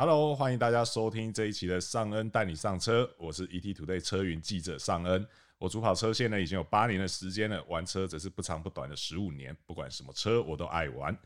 [0.00, 5.26] Hello，欢迎大家收听这一期的尚恩带你上车，我是 ETtoday 车云记者尚恩。
[5.58, 11.18] 我主跑车线呢已经有八年的时间了，玩车则是不长不短的十五年，不管什么车我都爱玩。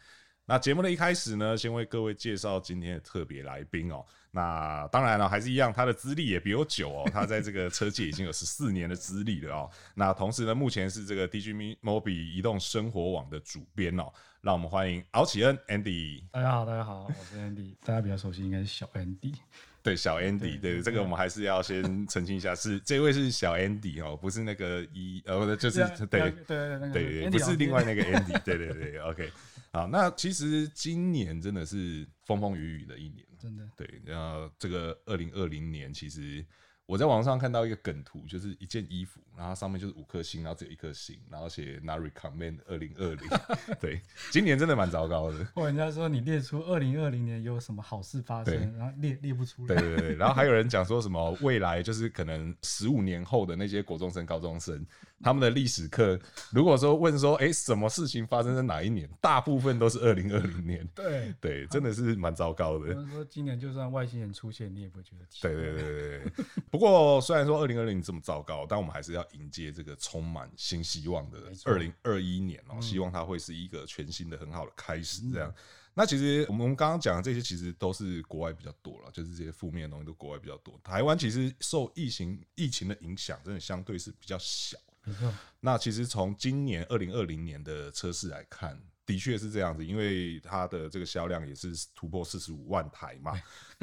[0.47, 4.03] 那节目的一开始呢，先为各位介绍今天的特别来宾哦。
[4.35, 7.11] 那当然了，还是一样，他的资历也比我久哦。
[7.13, 9.71] 他在这个车界已经有十四年的资历了哦。
[9.95, 14.11] 那同时呢，目前是这个 DigiMobi 移动生活网的主编哦。
[14.41, 16.25] 让我们欢迎敖启恩 Andy。
[16.33, 17.77] 大家好，大家好，我是 Andy。
[17.85, 19.35] 大家比较熟悉应该是小 Andy。
[19.83, 29.31] 对，小 Andy，对，对，对，这个我们还是要先澄清一下，是这位是小 Andy 哦，不是那个一呃，就是对对对对，不是另外那个 Andy，对对对，OK。
[29.73, 33.69] 好，那其实今年真的是风风雨雨的一年，真的。
[33.77, 36.47] 对，然后这个二零二零年其实。
[36.93, 43.27] 我在网上看到一个梗图，就是一件衣服，然后上面就是五颗星，然后只有一颗星，然后写 Not recommend 二零二零。
[43.81, 45.43] 对，今年真的蛮糟糕的。
[45.55, 49.75] 或人家说你列出二零二零年有什么好事发生，然后列列不出来。
[49.75, 54.85] 对对对，然后还有人讲说什么未来就是可能十五年后的那些国中生、高中生。
[55.25, 56.19] 他们的历史课，
[56.51, 59.09] 如果说问说，哎、欸，什么事情发生在哪一年？
[59.21, 60.85] 大部分都是二零二零年。
[60.97, 62.93] 对对，真的是蛮糟糕的。
[62.93, 65.27] 他们说今年就算外星人出现，你也不会觉得。
[65.41, 66.45] 对对对对对。
[66.73, 72.81] 不过虽然说二零二零这么糟糕，但我们还是要迎接这个充满新希望的二零二一年哦、喔。
[72.81, 75.23] 希望它会是一个全新的、很好的开始。
[75.31, 75.49] 这样。
[75.49, 75.55] 嗯、
[75.95, 80.79] 那其实我们刚刚讲的这些，其实都是国外比较多了，就是这些负面的东西都国外比较多。
[80.83, 84.77] 台湾其实受疫情疫情的影响，真的相对是比较小。
[85.05, 93.33] 没错，那其实从今年二零二零年的车市来看，的确是这样子，因为它的这个销量也是突破四十五万台嘛。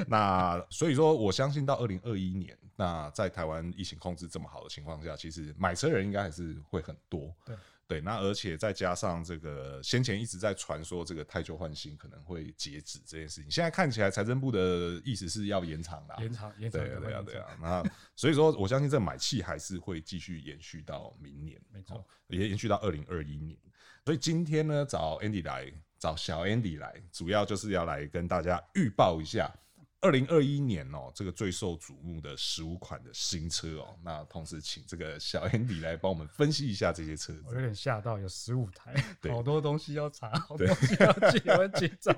[0.08, 7.36] 那所以说，我相信到二零二一年，那在台湾疫情控制这么好的情况下，其实买车人应该还是会很多。
[7.45, 7.56] 对。
[7.89, 17.48] 对，那而且再加上这个先前一直在传说这个太旧换新可能会截止这件事情，现在看起来财政部的意思是要延长的，延长延长，对对啊对啊。
[17.60, 17.83] 那
[18.16, 23.58] 所以说，我相信这买气还是会继续延续到明年，没错，也延续到二零二一年。
[24.05, 29.54] 所以今天呢，找 Andy 来，找小 Andy 来，主要就是要来跟大家预报一下。
[30.02, 37.43] 二零二一年哦，这个最受瞩目的十五款的新车哦，那同时请这个小 Andy 来帮我们分析一下这些车子。
[37.45, 38.93] 我有点吓到，有十五台，
[39.30, 42.15] 好多东西要查， 好多东西要记，我很紧张。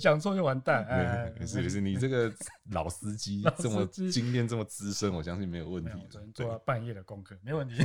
[0.00, 2.32] 讲错就完蛋， 哎，没事没事，你这个
[2.70, 5.90] 老司机这么经验这么资深，我相信没有问题。
[6.10, 7.76] 昨天做了半夜的功课，没问题，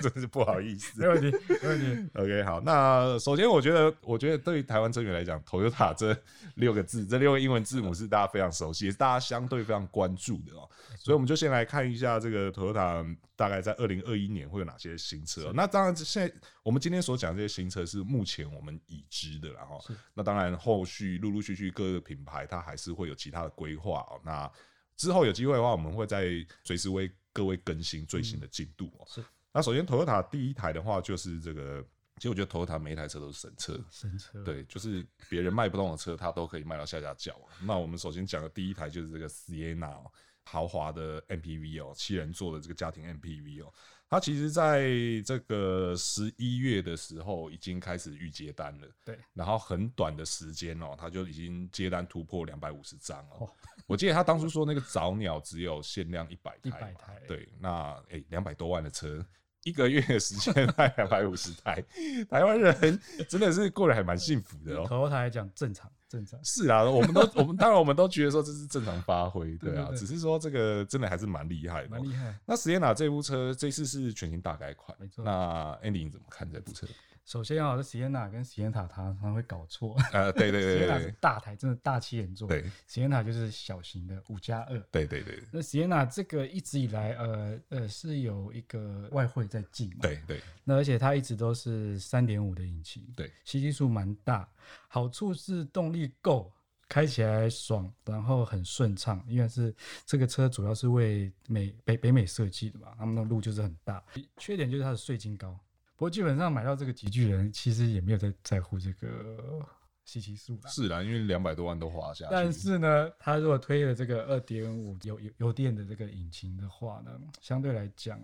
[0.00, 1.00] 真是不好意思。
[1.00, 1.30] 没问题，
[1.62, 2.10] 没问题。
[2.14, 6.16] OK，好，那首先我觉得，我觉得对于台湾车迷来讲，Toyota 这
[6.56, 10.68] 六个字，这六个英文字母是大家非常熟悉，也是大家相对非常关注的哦。
[10.98, 15.52] 所以我们就先来看一下这个 Toyota 大概在二零二一年会有哪些新车。
[15.54, 19.80] 那当然，现在我们今天所讲这些新车是目前我们已知的，然后
[20.14, 21.18] 那当然后续。
[21.18, 24.20] 陆陆续续各个品牌，它还是会有其他的规划哦。
[24.24, 24.50] 那
[24.96, 26.26] 之后有机会的话，我们会再
[26.64, 29.04] 随时为各位更新最新的进度哦。
[29.06, 29.22] 是。
[29.52, 31.84] 那首先，Toyota 第一台的话，就是这个。
[32.22, 34.40] 其实我觉得 Toyota 每一台车都是神车，神车。
[34.44, 37.36] 对，就是别人卖不动的车，它都可以卖到下下轿。
[37.60, 40.08] 那我们首先讲的第一台就是这个 Sienna
[40.44, 43.72] 豪华的 MPV 哦，七人座的这个家庭 MPV 哦。
[44.08, 44.88] 它其实在
[45.26, 53.50] 这个十一月的时候已经开始预接单了，对，然后很短的时间哦，它就已经接单突破两百五十张哦。
[53.88, 59.26] 我记得他当初说那个早鸟只有限量一百台，一百台，对，那诶两百多万的车，
[59.64, 61.82] 一个月的时间卖两百五十台，
[62.28, 64.86] 台湾人真的是过得还蛮幸福的哦。
[64.86, 65.90] 头台来讲正常。
[66.08, 72.38] 正常是啊，我们都我们当然我们都觉得说这是正常发挥，对啊，只是说这个真的还是蛮厉害的，蛮厉害。
[72.44, 75.24] 那 Sienna 这部车这次是全新大改款，没错。
[75.24, 76.86] 那 Andy 你怎么看这部车？
[77.24, 78.42] 首先啊，这 Sienna 跟
[78.88, 79.96] 它会搞错。
[80.12, 82.48] 呃，对对对对，Sienna 是大台，真的大七人座。
[82.48, 84.78] 对，Sienta 就是小型的五加二。
[84.90, 85.42] 对对对。
[85.52, 89.98] 那 Sienna 这个一直以来，呃呃，是有一个外汇在进嘛。
[90.02, 90.40] 对对。
[90.64, 93.06] 那而且它一直都是三点五的引擎。
[93.16, 93.32] 对。
[93.44, 94.48] 吸气数蛮大，
[94.88, 96.52] 好处是动力够，
[96.88, 99.24] 开起来爽，然后很顺畅。
[99.28, 99.72] 因为是
[100.04, 104.02] 这个车主要是为美北北美设计的嘛，他们的路就是很大。
[104.38, 105.56] 缺点就是它的税金高。
[106.02, 109.64] 不过基本上买到这个极巨人，其实也没有在在乎这个
[110.04, 110.68] 稀奇数啦。
[110.68, 112.30] 是啦，因为两百多万都花下去。
[112.32, 118.20] 但是呢，他如果推了这个二点五油油油电的这个引擎的话呢，相对来讲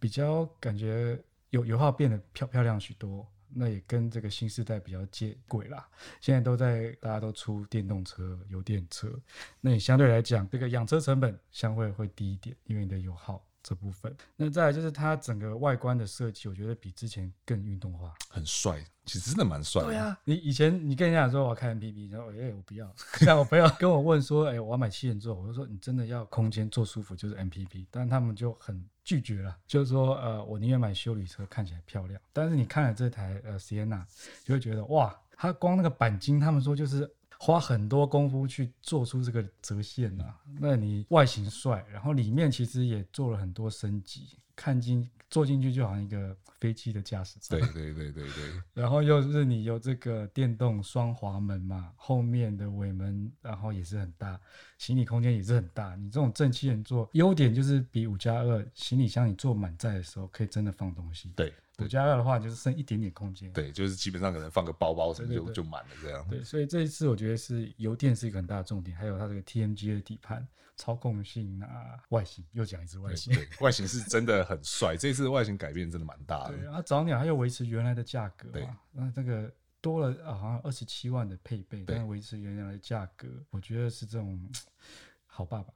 [0.00, 3.30] 比较感觉油油耗变得漂漂亮许多。
[3.54, 5.86] 那也跟这个新时代比较接轨啦。
[6.18, 9.20] 现在都在大家都出电动车、油电车，
[9.60, 13.46] 那你相对来讲这个养车成本相对会低一点，因为你的油耗。
[13.62, 14.14] 这部分。
[14.36, 19.82] 那再来就是它整个外观的设计，我觉得比之前更运动化，很帅，其实真的蛮帅。
[19.84, 32.20] 对啊，你以前你跟人家说我要开 MPV，然后哎、欸、我不要，像我朋友跟我问说，哎、欸、我要买七人座，我就说你真的要空间坐舒服就是 MPV，但他们就很拒绝了，就是说呃我宁愿买休旅车，看起来漂亮。
[32.32, 34.04] 但是你看了这台呃 Sienna，
[34.44, 37.10] 就会觉得哇，它光那个钣金，他们说就是。
[37.44, 47.58] 花很多功夫去做出这个折线啊，那你外形帅，然后里面其实也做了很多升级，看进坐进去就好像一个飞机的驾驶舱。
[47.58, 48.62] 对对对对对。
[48.72, 54.40] 然后又是你有这个电动双滑门嘛，后面的尾门然后也是很大，
[54.78, 55.96] 行李空间也是很大。
[55.96, 61.32] 你这种正七人座，优点就是比五加二行李箱你坐满载的时候可以真的放东西。
[61.34, 61.52] 对。
[61.78, 63.52] 五加二的话，就是剩一点点空间。
[63.52, 66.26] 对，就是基本上可能放个包包什么就就满了这样。
[66.28, 70.46] 对，所以这一次我觉得是油电是一个很大的重点，还有它这个 TNGA 的底盘
[70.76, 74.96] 操控性啊，外形又讲一次外形，对，外形是真的很帅。
[74.96, 76.56] 这次外形改变真的蛮大的。
[76.56, 78.78] 对，然后早鸟还有维持原来的价格嘛？
[78.92, 84.50] 那这个多了啊，好像二十七万的配备，但维持原来的价格，我觉得是这种
[85.26, 85.72] 好爸爸。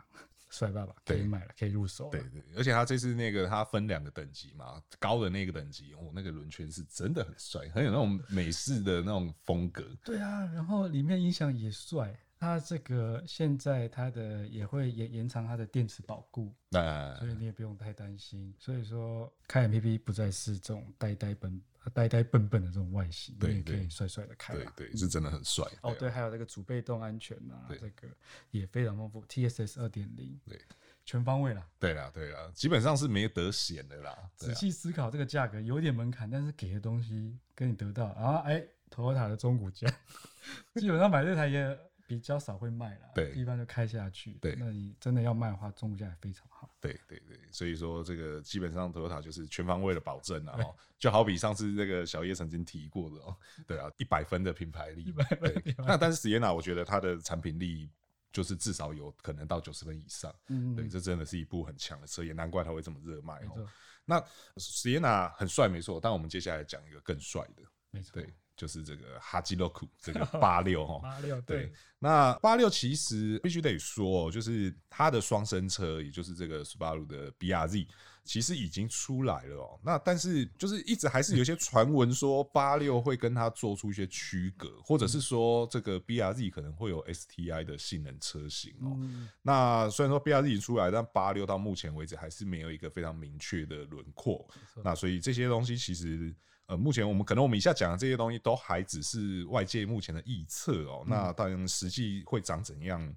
[0.51, 2.09] 帅爸爸可以买了，可以入手。
[2.11, 9.85] 对对，而且他这次那个他分两个等级嘛，高的那个等级，哦，那个轮圈是真的很帅，很有那种美式的那种风格。
[10.05, 18.55] 对啊，然后里面音响也帅，它这个现在它的也会延延长它的电池保固，那所以你也不用太担心。
[18.59, 21.61] 所以说开 MPV 不再是这种呆呆笨。
[21.91, 25.65] 呆呆笨笨的这种外形，对，可以帅帅的开，对对，是真的很帅。
[25.83, 28.09] 哦，对，还有这个主被动安全啊，这个
[28.51, 29.25] 也非常丰富。
[29.27, 30.61] TSS 二点零，对，
[31.05, 31.67] 全方位啦。
[31.79, 34.17] 对啦，对啦，基本上是没得选的啦。
[34.37, 39.87] 仔细思考这个价格有点门槛，但是给的东西跟你得到啊，哎，Toyota 的中古价，
[40.75, 44.35] 基本上买这台也比较少会卖了，对，一般就开下去。
[44.35, 46.71] 对，那你真的要卖的话，中古价也非常好。
[46.81, 50.57] 对对对，所以说这个基本上 Toyota 就是全方位的保证啊，
[50.99, 53.37] 就好比上次这个小叶曾经提过的哦，
[53.67, 55.53] 对啊，一百分的品牌力，一百分。
[55.79, 57.91] 那但是 Sienna 我觉得它的产品力
[58.31, 63.69] 就是至少有可能到九十分以上，嗯，对，这真的是一部很强的车，也难怪它会这么热卖哦。
[64.05, 64.21] 那
[64.55, 68.33] Sienna 很帅没错，但我们接下来讲一个更帅的，没错，对。
[68.57, 77.87] 就是这个哈基洛库 这个八六哈，八六对，那八六其实必须得说，就是它的双生车，也就是这个斯巴鲁的 BRZ，
[78.25, 79.79] 其实已经出来了哦。
[79.85, 88.97] 那但是就是一直还是有一些传闻说八六会跟它做出一些区隔，或者是说这个 BRZ 可能会有 STI 的性能车型哦。
[89.43, 94.49] 那虽然说 BRZ 已经出来，但八六到目前为止还是没有一个非常明确的轮廓。
[94.83, 96.35] 那所以这些东西其实。
[96.67, 101.05] 呃，目前我们可能我们以下讲的这些东西都还只是外界目前的预测哦。
[101.07, 103.15] 那当然实际会长怎样，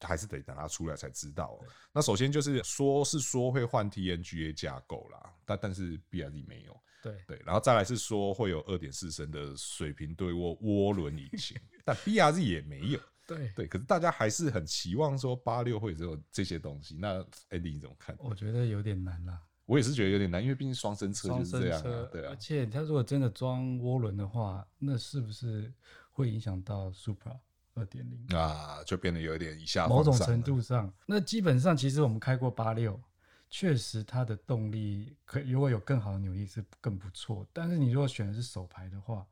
[0.00, 1.64] 还是得等它出来才知道喔。
[1.92, 6.78] 那首先就是说是说会换 TNGA 架构啦，但但是 BRZ 没有。
[7.02, 13.00] 对对，然后再来是说会有二点四升的水平对卧涡轮引擎，但 BRZ 也没有。
[13.26, 16.96] 对对，可是大家还是很期望说八六会有这些东西。
[17.00, 18.14] 那 Andy 你怎么看？
[18.18, 19.40] 我觉得有点难啦。
[19.70, 22.30] 我也是觉得有点难，因为毕竟双生车就是这样啊，对啊。
[22.30, 25.72] 而且它如果真的装涡轮的话，那是不是
[26.10, 27.38] 会影响到 Supra
[27.74, 28.82] 二点零啊？
[28.84, 33.00] 就变得有一点以下某种程度上，那基本上其实我们开过八六，
[33.48, 37.46] 确实它的动力可如果有更好的扭力是更不错。
[37.52, 39.24] 但是你如果选的是手排的话，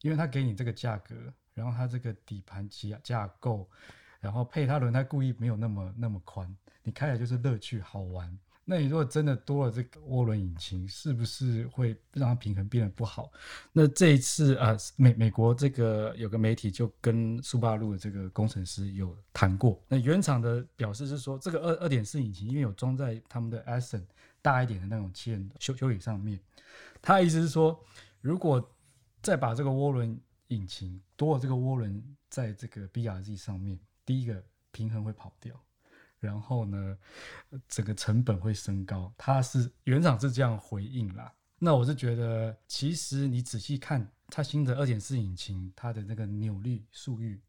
[0.00, 1.14] 因为它给你这个价格，
[1.52, 3.68] 然后它这个底盘架架构，
[4.20, 8.38] 然后配它轮胎故意没有那么那么宽，你开起来就是乐趣好玩。
[8.64, 13.30] 那你如果真的多了这个涡轮引擎，是不是会让它平衡变得不好？
[13.72, 19.82] 那这一次啊，美美国这个有个媒体就跟苏巴路的这个工程师有谈过。
[19.88, 24.04] 那原厂的表示是说，这个二二点四引擎因为有装在他们的 Ascent
[24.40, 26.38] 大一点的那种七人休休旅上面，
[27.00, 27.84] 他的意思是说，
[28.20, 28.64] 如果
[29.20, 30.16] 再把这个涡轮
[30.48, 34.40] 引擎多了这个涡轮在这个 BRZ 上面，第一个
[34.70, 35.60] 平衡会跑掉。
[36.22, 36.96] 然后呢，
[37.68, 39.12] 整个成本会升高。
[39.18, 41.30] 它是原厂是这样回应啦。
[41.58, 47.40] 那我是觉得，其实你仔细看它新的二点四引擎，它的那个扭力速域，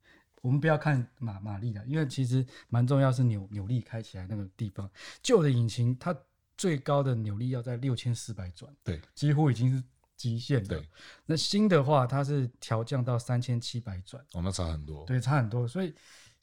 [0.42, 4.90] 我们不要看马马力的，因为其实蛮重要是扭扭力开起来那个地方。
[5.22, 6.16] 旧的引擎它
[6.58, 9.84] 最高的扭力要在六千四百转，对，几乎已经是
[10.16, 10.68] 极限了。
[10.68, 10.90] 对，
[11.26, 15.06] 那新的话它是调降到三千七百转，哦，那差很多。
[15.06, 15.94] 对，差很多，所以。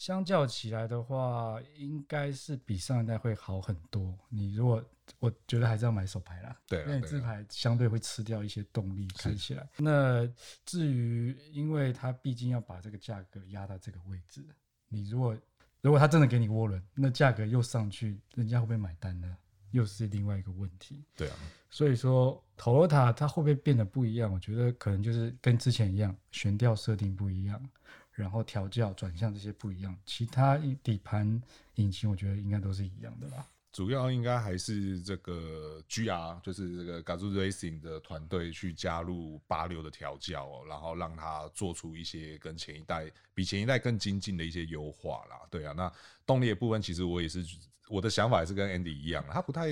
[0.00, 4.18] 相较起来的话，应该是比上一代会好很多。
[4.30, 4.82] 你如果
[5.18, 9.68] 我觉得还是要买手牌啦，对，因为自排相对会吃掉一些动力开起来。
[9.76, 10.26] 那
[10.64, 14.42] 至于，因为它毕竟要把这个价格压到这个位置，
[14.88, 15.36] 你如果
[15.82, 19.36] 如果他真的给你涡轮，那价格又上去，人家会不会买单呢？
[19.72, 21.04] 又是另外一个问题。
[21.14, 21.36] 对啊，
[21.68, 24.32] 所以说 Toyota 它会不会变得不一样？
[24.32, 27.70] 我觉得可能就是跟之前一样，悬吊设定不一样，
[28.20, 31.42] 然后调教转向这些不一样，其他底盘
[31.76, 33.46] 引擎我觉得应该都是一样的吧。
[33.72, 45.46] 主要应该还是这个 GR，就是这个 Gazoo Racing 的团队去加入八六的调教哦，然后让它做出一些跟前一代比前一代更精进的一些优化啦。
[45.48, 45.90] 对啊，那
[46.26, 47.44] 动力的部分其实我也是
[47.88, 49.68] 我的想法也是跟 Andy 一样，它不太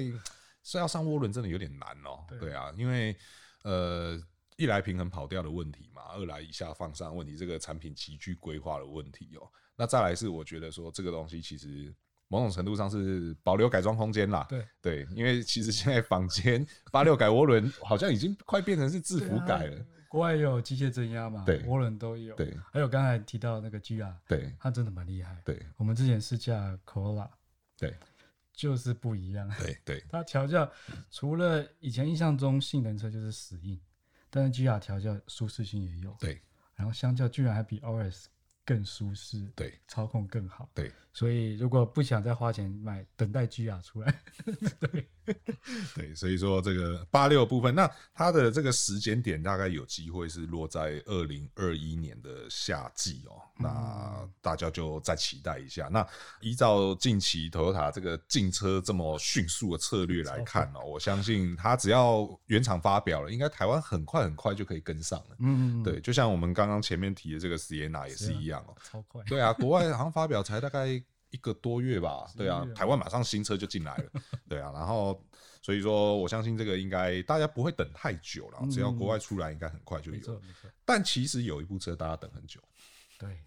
[0.62, 2.24] 是要上涡轮真的有点难哦。
[2.38, 3.16] 对啊，因为
[3.64, 4.16] 呃
[4.58, 9.48] 一来平衡跑调的问题嘛，二来以下放上问题，这个产品极具规划的问题哦。
[9.76, 11.94] 那再来是我觉得说这个东西其实。
[12.30, 16.62] 某种程度上是保留改装空间啦，对对，因为其实现在坊间
[16.92, 19.86] 八六改涡轮好像已经快变成是制服改了。
[20.10, 22.36] 国外也有机械增压嘛，对，涡轮都有。
[22.36, 25.40] 对，还有刚才提到那个 GR，对，它真的蛮厉害。
[25.42, 27.30] 对，我们之前试驾 Corolla，
[27.78, 27.96] 对，
[28.52, 29.50] 就是不一样。
[29.58, 30.70] 对对，它调教
[31.10, 33.80] 除了以前印象中性能车就是死硬，
[34.30, 36.16] 但是 GR 调教舒适性也有。
[36.20, 36.40] 对，
[36.74, 38.26] 然后相较居然还比 ORS
[38.64, 40.92] 更舒适，对，操控更好，对。
[41.12, 44.14] 所以，如果不想再花钱买，等待 GR 出来，
[44.78, 45.08] 对
[45.94, 53.40] 对，所以说这个八六部分，那它的这个时间点大概有机会是落在二零二一年的夏季哦。
[53.60, 55.88] 那大家就再期待一下。
[55.88, 56.06] 那
[56.40, 65.36] 依照近期 Toyota 这个进车这么迅速的策略来看哦，我相信它只要原厂发表了，应该台湾很快很快就可以跟上了。
[65.40, 69.22] 嗯，对，就像我们刚刚前面提的这个 Sienna 也是一样哦，超快。
[69.26, 71.02] 对啊，国外好像发表才大概。
[71.30, 74.12] 一个多月吧，对啊，台湾马上新车就进来了，
[74.48, 75.22] 对啊，然后
[75.60, 80.42] 所以说我相信这个应该大家不会等太久了，只要国外出来应该很快就有。
[80.84, 82.60] 但其实有一部车大家等很久，
[83.18, 83.44] 对，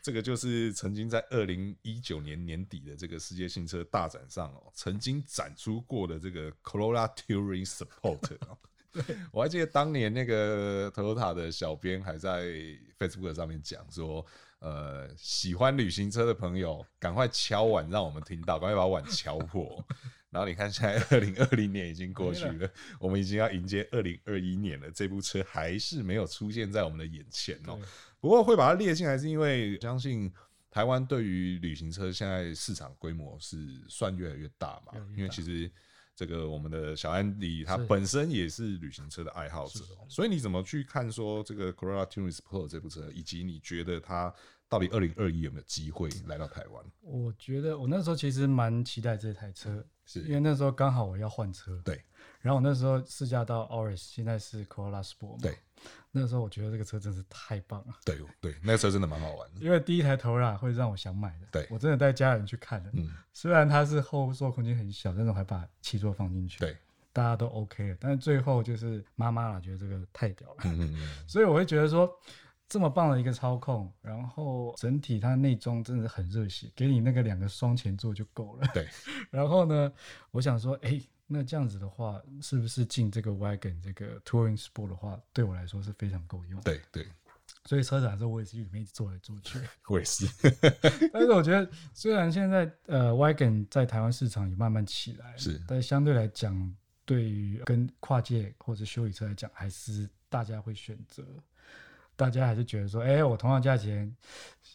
[0.00, 8.58] 这个就是曾经在二零一九年年底的这个世界新车大展上哦，曾经展出过的这个 Corolla Touring Sport 哦，
[8.92, 12.44] 对，我还记得当年那个 Toyota 的小编还在
[12.98, 14.24] Facebook 上面讲说。
[14.60, 19.84] 呃，喜欢旅行车的朋友，赶快敲碗，让我们听到，赶快把碗敲破。
[20.30, 27.78] 然后你看，现在二零二零年已经过去了，我们已经要迎接二零二一年了，这部车还是没有出现在我们的眼前哦。
[28.20, 30.32] 不过会把它列进来，是因为相信
[30.70, 35.70] 台湾对于旅行车现在市场规模是算越来越大嘛，因为其实。
[36.20, 44.30] 这个我们的小安迪他本身也是旅行车的爱好者，所以你怎么去看说这个 Corolla Touring Sport 这部车，以及你觉得它
[44.68, 46.84] 到底二零二一有没有机会来到台湾？
[47.00, 50.20] 我觉得我那时候其实蛮期待这台车，是。
[50.24, 52.04] 因为那时候刚好我要换车，对，
[52.42, 55.56] 然后我那时候试驾到 Auris，现在是 Corolla Sport，对。
[56.12, 59.60] 那个时候我觉得这个车真是太棒了，对对，那个车真的蛮好玩的。
[59.60, 62.90] 因为第一台 Toyota 会让我想买的，对，我真的带家人去看了。
[62.94, 66.76] 嗯，虽然它是后座空间很小，但是我还把七座放进去，对，
[67.12, 67.96] 大家都 OK 了。
[68.00, 72.10] 但是最后就是妈妈啦，觉得这个太屌了，嗯嗯嗯， 所以我会觉得说
[72.70, 78.88] 这么棒的一个操控，然后整体它内装真的很热血，给你那个两个双前座就够了，对。
[79.30, 79.92] 然后呢，
[80.30, 80.98] 我想说，哎。
[81.32, 86.60] 那这样子的话，是不是进这个 Wagon 这个 Touring Sport 的话，对我来说是非常够用？
[86.62, 87.06] 对对，
[87.66, 89.60] 所以车展的时候我也是里面一直坐来坐去。
[89.86, 90.26] 我也是，
[91.12, 101.24] 但是我觉得，虽然现在呃 Wagon 在台湾市场也慢慢起来，是，但相对来讲，对于跟跨界或者修理车来讲，还是大家会选择，
[102.20, 104.14] 大家还是觉得说，哎、欸，我同样价钱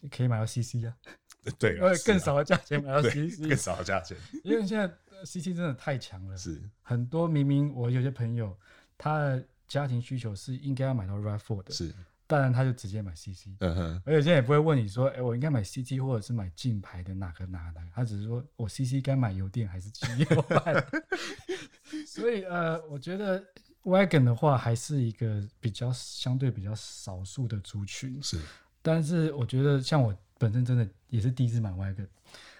[0.09, 0.89] 可以买到 CC 啊，
[1.59, 4.91] 对，因为更少的价钱买到 CC，更少的价钱，因为现在。
[5.23, 6.61] CC 真的太强了，是。
[6.83, 8.55] 很多明明我有些朋友，
[8.97, 11.91] 他的家庭需求是应该要买到 RAV4 的，是，
[12.27, 20.85] 当然他就直接买 CC，嗯哼，而且现在也不会问你说，哎、欸，我应该买 CT 或者是买竞牌的哪个哪个哪个，他只是说我 CC 该买油电还是汽油版，
[22.05, 23.41] 所以呃，我觉得
[23.85, 28.39] Wagon 的话还是一个比较相对比较少数的族群，是，
[28.81, 32.07] 但是我觉得像我本身真的也是第一次买 Wagon。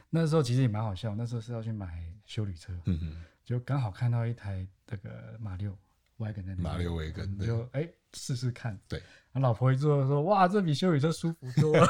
[0.10, 5.78] 那时候其实也蛮好笑，那时候是要去买修理车，嗯嗯，就刚好看到一台这个马六
[6.20, 9.02] Wagon 在那里，马六 Wagon，就哎试试看，对，
[9.34, 11.88] 我老婆一坐说哇，这比修理车舒服多了，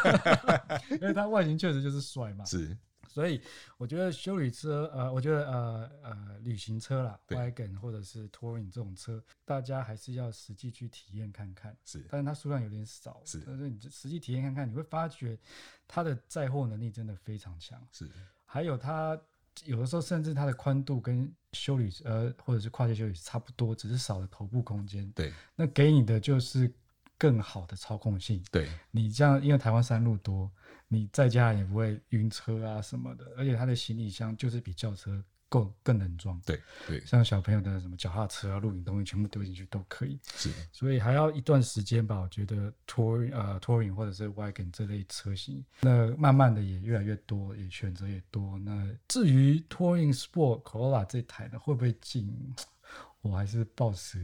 [0.89, 2.75] 因为它外形确实就是帅嘛，是。
[3.15, 3.39] 所以
[3.77, 11.73] 我觉得修理车，呃，我觉得呃呃旅行车啦，Wagon 或者是 Touring 这种车，大家还是要实际去体验看看。
[11.85, 13.21] 是，但是它数量有点少。
[13.23, 15.39] 是，但是你实际体验看看，你会发觉
[15.87, 17.81] 它的载货能力真的非常强。
[17.89, 18.11] 是，
[18.43, 19.17] 还有它
[19.63, 25.09] 有的时候甚至它的宽度跟修理呃或者是跨界休旅差不多，只是少了头部空间。
[25.13, 26.69] 对，那给你的就是
[27.17, 28.43] 更好的操控性。
[28.51, 30.51] 对，你这样因为台湾山路多。
[30.87, 36.39] 你在家也不会晕车啊什么的，而且它的行李箱就是比轿车够更能装。
[36.45, 40.19] 对对，像小朋友的什么脚踏车啊、露营东西，全部丢进去都可以。
[40.35, 42.19] 是，所以还要一段时间吧。
[42.19, 48.59] 我觉得 Touring 呃 Touring 或者是 Wagon 这类车型，那慢慢的也越来越多，也选择也多。
[48.59, 52.31] 那至于 Touring Sport Corolla 这台呢，会不会进？
[53.21, 54.23] 我还是抱持。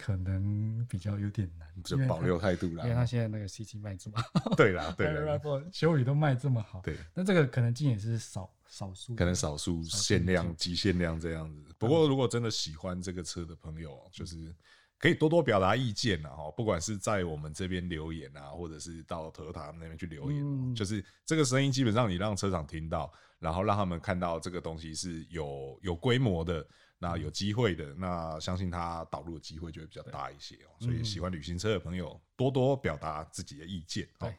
[0.00, 2.84] 可能比较有点难，就保留态度啦。
[2.84, 5.38] 因为他现在那个 CT 卖这么好， 对啦，对啦，
[5.70, 11.62] 修理都卖这么好，对，那这个可能进也是少少数，可能少数限量、极限量这样子。
[11.76, 14.54] 不过如果真的喜欢这个车的朋友，就是
[14.98, 26.66] 可以多多表达意见啊，哈，不管是在我们这边留言啊，或者是到 Toyota 那边去留言，就是这个声音基本上你让车厂听到，然后让他们看到这个东西是有有规模的。
[27.02, 30.68] 那有机会的，那相信他导入的机会就会比较大一些哦。
[30.78, 34.30] 所以喜欢旅行车的朋友，多多表达自己的意见哦。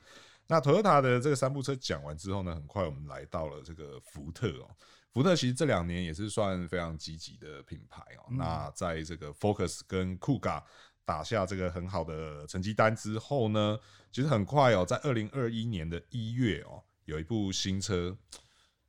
[0.46, 4.70] 那 Toyota 的这个三部车讲完之后呢，很快我们来到了这个福特哦。
[5.12, 8.30] 福特其实这两年也是算非常积极的品牌哦。
[8.30, 10.62] 那在这个 Focus 跟 Kuga
[11.04, 13.80] 打下这个很好的成绩单之后呢，
[14.12, 18.16] 其实很快哦，在二零二一年的一月哦，有一部新车。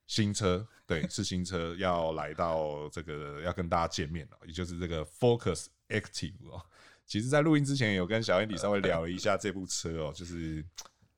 [0.07, 6.63] 新车对， 是新车要来到这个要跟大家见面了，也就是这个 Focus Active 哦。
[7.05, 10.65] 其实，在录音之前有跟小 Andy 稍微聊了一下这部车哦， 就是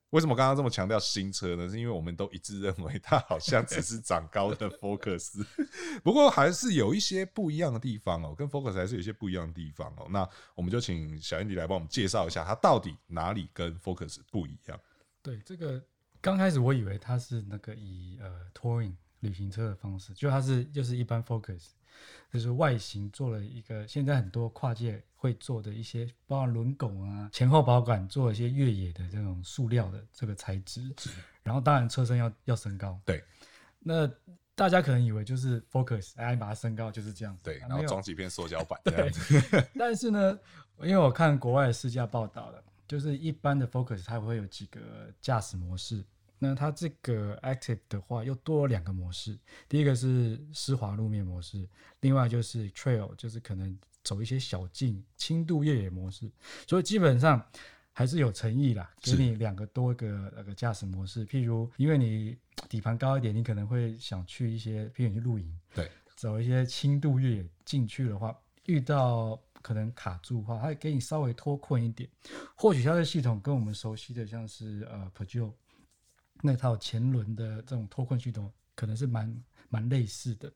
[0.09, 1.69] 为什么刚刚这么强调新车呢？
[1.69, 5.45] 是因为我们都一致认为它好像只是长高的 Focus，
[6.03, 10.07] 不过还是有一些不一样的地方哦，跟 Focus 还是有一些不一样的地方哦。
[10.09, 14.79] 那我们就请小 Andy 来帮我们介绍一下，它到底哪里跟 Focus 不一样？
[15.21, 15.81] 对这个。
[16.25, 21.67] 刚开始我以为它是那个以呃 touring 旅行车的方式，就它是就是一般 Focus，
[22.33, 30.91] 就是外形做了一个现在很多跨界会做的一些，包括轮拱啊、前后保管做了一些越野的这种塑料的这个材质，
[31.43, 32.99] 然后当然车身要要升高。
[33.05, 33.23] 对，
[33.77, 34.11] 那
[34.55, 37.43] 大家可能以为就是 Focus，哎，把它升高就是这样子。
[37.43, 39.69] 对，然后装几片塑胶板 这样子。
[39.77, 40.39] 但是呢，
[40.79, 44.81] 因为我看国外的试驾报道了，就是一般的 Focus 它会有几个
[45.21, 46.03] 驾驶模式。
[46.39, 49.37] 那它这个 Active 的话，又多了两个模式。
[49.67, 51.67] 第一个是湿滑路面模式，
[52.01, 56.29] 另外就是 Trail，就是可能走一些小径、轻度越野模式。
[56.67, 57.43] 所以基本上
[57.93, 61.25] 还是有诚意啦，给你两个多个那个驾驶模式。
[61.25, 72.09] 譬如，因为你底盘高一点，你可能会想去一些，譬如你去露营，对，走一些轻度越野进去的话，遇到可能卡住的话，它给你稍微脱困一点。
[72.55, 75.53] 或许它的系统跟我们熟悉的像是呃 Peugeot
[76.45, 80.51] 那套前轮的这种脱困系统可能是蛮蛮类似的，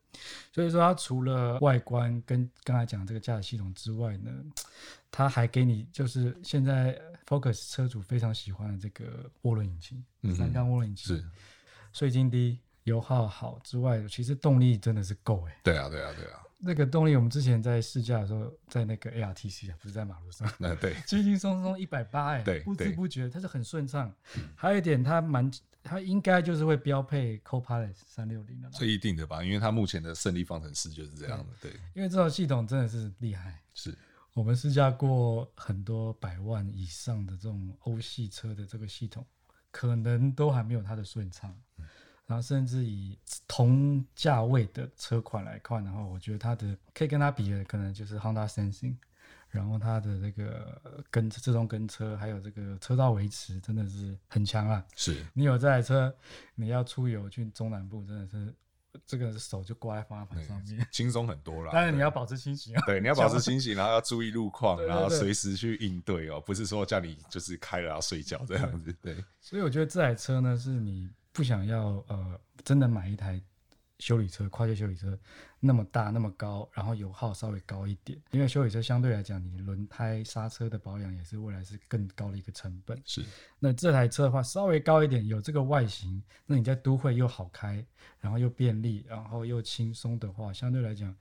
[0.54, 4.32] 所以说它除了外观跟刚才讲这个驾驶系统之外呢，
[5.10, 11.26] 它还给你就是现在 Focus 车主非常喜欢的这个涡轮引擎，三缸涡轮引擎是
[11.92, 15.60] 税金低、油耗好之外，其实动力真的是够哎。
[15.64, 16.40] 对啊，对啊，对啊。
[16.60, 24.14] 那个动力我们之前在试驾的时候，在那个 ARTC 啊，不是在马路上， 那对，轻轻松松一百八哎，不知不觉它是很顺畅。
[24.56, 25.50] 还有一点，它蛮。
[25.82, 29.42] 它应该就是会标配 Copilot 三六零的，这一定的吧？
[29.42, 31.46] 因为它目前的胜利方程式就是这样的。
[31.62, 33.64] 对，对因为这套系统真的是厉害。
[33.74, 33.98] 是
[34.34, 39.26] 我们试驾过很多百万以上的这种欧系车的这个系统，
[39.72, 41.58] 可能都还没有它的顺畅。
[41.78, 41.86] 嗯、
[42.30, 48.96] 然后甚至以同价位的车款来看的话，我觉得它的可以跟它比的，可能就是 Honda Sensing。
[49.50, 54.86] 然后它的这个跟自动跟车，还有这个车道维持，真的是很强啊！
[54.96, 56.16] 是你有这台车，
[56.54, 58.54] 你要出游去中南部，真的是
[59.08, 61.72] 这个手就挂在方向盘上面，轻松很多了。
[61.74, 68.96] 当然你要保持清醒啊，对，你要保持 清醒，然后要注意路况，然后随时去应对哦，不是说叫你就是开了要睡觉这样子。
[69.02, 73.42] 对，所以我觉得这台车呢，是你不想要呃，真的买一台。
[74.00, 75.20] 修理车、跨界修理车
[75.60, 82.98] 那么大、那么高，然后油耗稍微高一点，因为修理车相对来讲，你轮胎、刹车的保养也是未来是更高的一个成本。
[83.04, 83.22] 是，
[83.60, 87.86] 那这台车的话稍微高一点，有这个外形，那你在都会又好开，
[88.22, 91.14] 然后又便利，然后又轻松的话，相对来讲。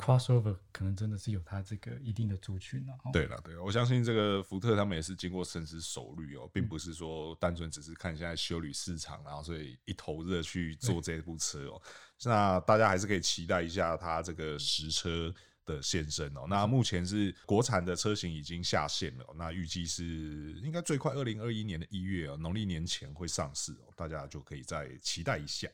[0.00, 2.94] Crossover 可能真的是有它这个一定的族群了。
[3.12, 11.82] 对了，对，我相信这个福特他们也是经过深思熟虑哦，并不是说单纯只是看现在修理市场，然后所以一头热去做这部车哦。
[12.24, 15.32] 那大家还是可以期待一下它这个实车
[15.66, 16.46] 的现身哦。
[16.48, 25.68] 那目前是国产的车型已经下线了，那预计是应该最快二零二一年的一月哦，农历年前会上市哦，大家就可以再期待一下。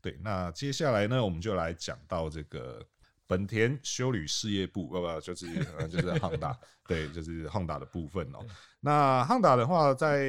[0.00, 2.84] 对，那接下来呢，我们就来讲到这个。
[3.28, 5.46] 本田修旅事业部，不不，就是
[5.88, 6.56] 就是 Honda，
[6.88, 8.38] 对，就是 Honda 的部分哦。
[8.80, 10.22] 那 Honda 的话，在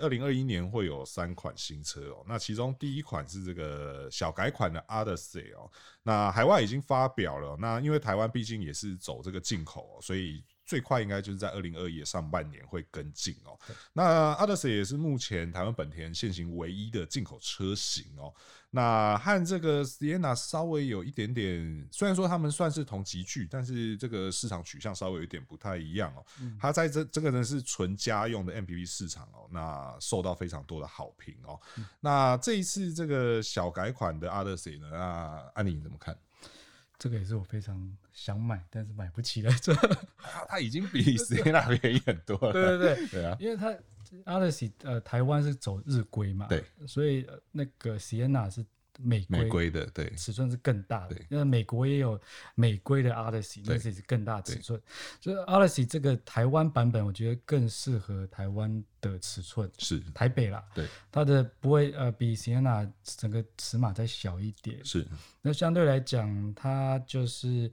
[0.00, 2.24] 二零二一年会有三款新车哦。
[2.28, 5.68] 那其中第一款是这个小改款的 Odyssey 哦。
[6.04, 7.56] 那海外已经发表了。
[7.58, 10.44] 那因为台湾毕竟也是走这个进口，所以。
[10.64, 13.58] 最快应该就是在二零二一上半年会跟进哦。
[13.92, 18.32] 那 Odyssey 也是目前台湾本田现行唯一的进口车型哦。
[18.74, 26.24] 那和这个 Sienna 稍微有一点点，虽然说他们算是同级距，但是这个市场取向稍微有点不太一样哦。
[26.58, 31.60] 它在这这个呢是纯家用的 MPV 市场哦，那受到非常多的好评哦。
[32.00, 36.16] 那这一次这个小改款的 Odyssey 呢，那安妮你怎么看？
[37.02, 39.52] 这个也是我非常想买，但是买不起来。
[39.60, 39.74] 这
[40.48, 42.52] 它已经比 Sienna 便宜很多了。
[42.52, 43.74] 对对对，对啊，因为它
[44.24, 48.64] Odyssey 呃，台湾是走日规嘛，对，所以那个 Sienna 是。
[49.02, 52.20] 美规的对尺寸是更大的，因为美国也有
[52.54, 54.80] 美规的 Odyssey，那是更大尺寸。
[55.20, 60.64] 所以 Odyssey 这个台湾版本，我觉得更适合台湾的尺寸，是台北啦。
[60.74, 64.84] 对，它的不会呃比 Sienna 整个尺码再小一点。
[64.84, 65.06] 是，
[65.40, 67.70] 那相对来讲，它就是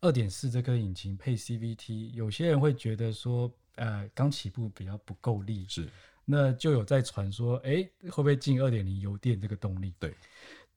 [0.00, 5.66] 二点四这颗引擎配 CVT，有些人会觉得说，呃，刚起步比较不够力。
[5.68, 5.88] 是，
[6.24, 9.94] 那就有在传说，哎，会不会进二点零油电这个动力？
[9.98, 10.14] 对。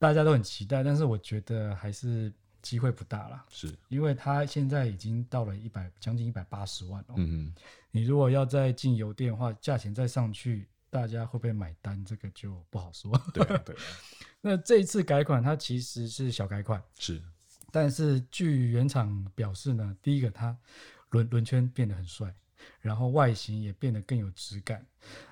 [0.03, 2.29] 大家都很期待，但是我觉得还是
[2.61, 3.45] 机会不大了。
[3.47, 7.13] 是，因为它现在已经到了一百将近一百八十万了。
[7.15, 7.55] 嗯嗯，
[7.89, 12.03] 你如果要再进油电的话，价钱再上去，大家会不会买单？
[12.03, 13.17] 这个就不好说。
[13.33, 13.73] 对对。
[14.45, 16.83] 那这一次改款，它其实是小改款。
[16.99, 17.23] 是，
[17.71, 20.53] 但是据原厂表示呢，第一个它
[21.11, 22.35] 轮轮圈变得很帅，
[22.81, 24.85] 然后外形也变得更有质感，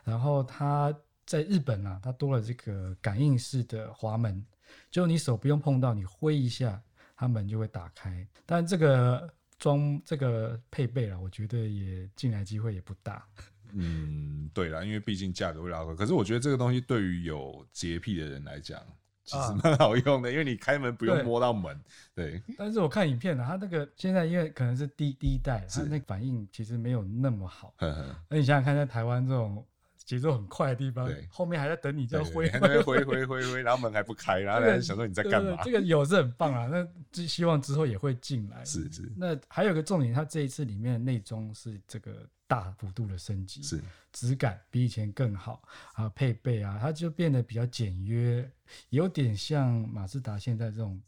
[0.06, 4.42] 然后它在日本啊，它多了这个感应式的滑门。
[4.90, 6.82] 就你手不用碰到，你挥一下，
[7.16, 8.28] 它门就会打开。
[8.46, 13.26] 但这个装这个配备啊，我觉得也进来机会也不大。
[13.74, 15.96] 嗯，对啦，因为毕竟价格会拉高。
[15.96, 18.82] 可是我觉得这个东西对于有洁癖的人来讲，
[19.24, 21.80] 其实蛮好用的，啊、因为你开门不用摸到门。
[22.14, 22.32] 对。
[22.32, 27.74] 对， 但是我看影片呢，它那个现在因为可能是第第一代，它那个反应其实没有那么好。
[28.28, 29.66] 那你想想看，在台湾这种。
[30.12, 35.58] 节奏很快的地方，后面还在等你这样挥挥挥挥挥，然后门还不开， 然后在想说你在干嘛？
[35.64, 38.66] 这个有是很棒啊，那就希望之后也会进来。
[38.66, 39.10] 是是。
[39.16, 43.80] 那还有个重点，它这一次里面的内装是这个大幅度的升级，是
[44.12, 48.52] 质感比以前更好啊，配备啊，它就变得比较简约，
[48.90, 51.02] 有点像马自达现在这种。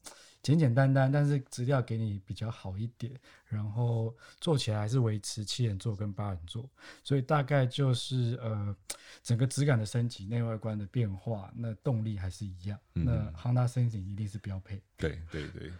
[0.43, 6.69] 简简单单，但是质料给你比较好一点，然后做起来还是维持七人座跟八人座，
[7.01, 8.75] 所以大概就是呃
[9.23, 12.77] 整个质感的升级、内外观的变化，那动力还是一样。
[12.95, 14.83] 嗯、那 Honda Sensing 一定是标配。
[14.97, 15.71] 对对对，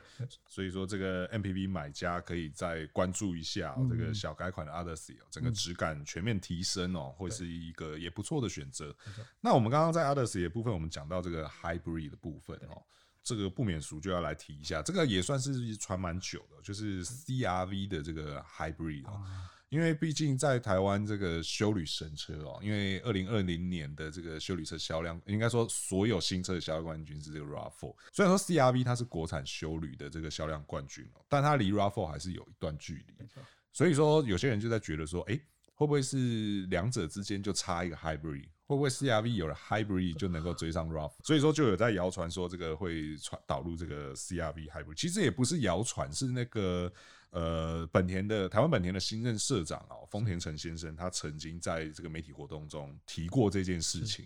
[0.48, 8.96] 所以说这个 MPV 买家可以再关注一下、哦、这个小改款的 Odyssey，整个质感全面提升哦，会是一个也不错的选择。
[9.42, 12.82] 那我们刚刚在 Odyssey 的部分，我们讲到这个 Hybrid 的部分哦。
[13.24, 19.24] 这个不免俗就要来提一下，这个也算是传蛮久的，就是 CRV 的这个 Hybrid 哦，
[19.70, 33.26] 因为毕竟在台湾这个修旅神车哦，因为二零二零年的这个修旅车销量，应该说所有新车的销量冠军是这个 RAV4，虽然说 CRV 它是国产修旅的这个销量冠军哦，但它离 RAV4 还是有一段距离，
[33.72, 35.40] 所以说有些人就在觉得说，哎，
[35.74, 38.50] 会不会是两者之间就差一个 Hybrid？
[38.66, 41.12] 会不会 CRV 有了 Hybrid 就能够追上 RAV4？
[41.24, 44.96] 所以说就有在谣传说这个会传导入这个 CRV Hybrid。
[44.96, 46.92] 其实也不是谣传，是那个
[47.32, 54.26] 呃本田的台湾本田的新任社长哦，丰田成先生，他曾经在这个媒体活动中提过这件事情。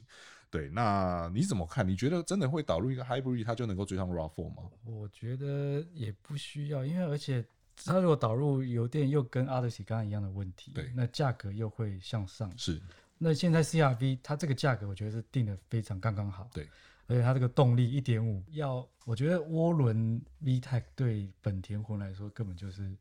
[0.50, 1.86] 对，那你怎么看？
[1.86, 4.64] 你觉得真的会导入一个 Hybrid，它就能够追上 RAV4 吗？
[4.86, 7.44] 我觉得也不需要，因为而且
[7.84, 12.50] 它如果导入油电，又跟 Odyssey 刚刚一样的问题，对，那价格又会向上。
[12.58, 12.82] 是。
[13.18, 16.50] 那现在 CRV 它这个价格，我觉得是定的非常刚刚好。
[16.54, 16.68] 对，
[17.08, 22.96] 而且它这个动力一点五，要我觉得涡轮 VTEC 对本田魂来说根本就是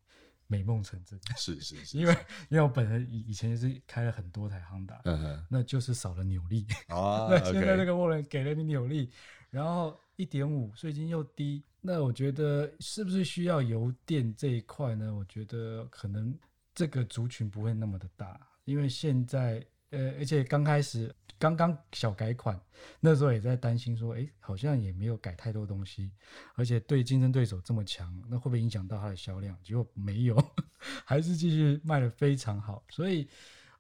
[0.47, 1.21] 美梦成真。
[1.37, 2.13] 是是是， 因为
[2.49, 6.67] 因为我本人以以前就是开了很多台 Honda，嗯哼，那就是少了扭力。
[6.89, 9.11] 啊，那现在这个涡轮给了你扭力，
[9.51, 15.15] 然后一点五税金又低，那我觉得是不是需要油电这一块呢？
[15.15, 16.35] 我觉得可能
[16.75, 19.63] 这个族群不会那么的大，因为现在。
[19.91, 22.61] 呃，而且刚开始刚刚小改款，
[23.01, 26.11] 那时候也在担心说，哎，好像也没有改太多东西，
[26.55, 29.57] 而且对竞争对手这么强，那会不会影响到它的销量？
[29.63, 30.37] 结果没有，
[31.05, 32.83] 还是继续卖的非常好。
[32.89, 33.29] 所以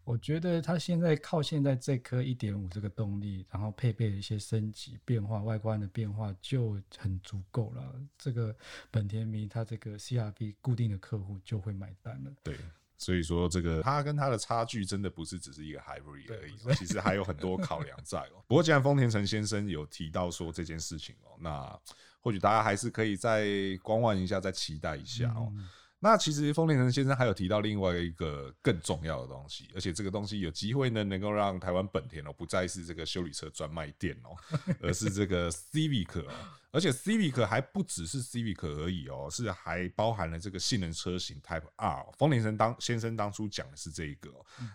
[0.04, 8.00] 我觉得它现在靠现在这颗一点五这个动力，然后配备一些升级变化、外观的变化就很足够了。
[8.16, 8.54] 这个
[8.90, 12.32] 本田迷它这个 CRV 固定的客户就会买单了。
[12.44, 12.54] 对，
[12.98, 18.42] 所以说这个它跟它的差距真的不是只是一个 hybrid 而已，其实还有很多考量在哦。
[18.48, 21.80] 不过既然丰田成先生有提到说这件事情哦，那
[22.20, 23.46] 或许大家还是可以再
[23.82, 25.52] 观望一下，再期待一下哦。
[25.54, 25.68] 嗯
[26.08, 34.36] 那其实丰田成先生还有提到另外一个更重要的东西，而且这个东西有机会呢，能够让台湾本田哦不再是这个修理车专卖店哦，
[34.80, 36.32] 而是这个 Civic 哦，
[36.70, 42.06] 而且 Civic 还不只是 Civic 而已哦，是还包含了这个性能车型 Type R。
[42.16, 44.30] 丰田成当先生当初讲的是这一个，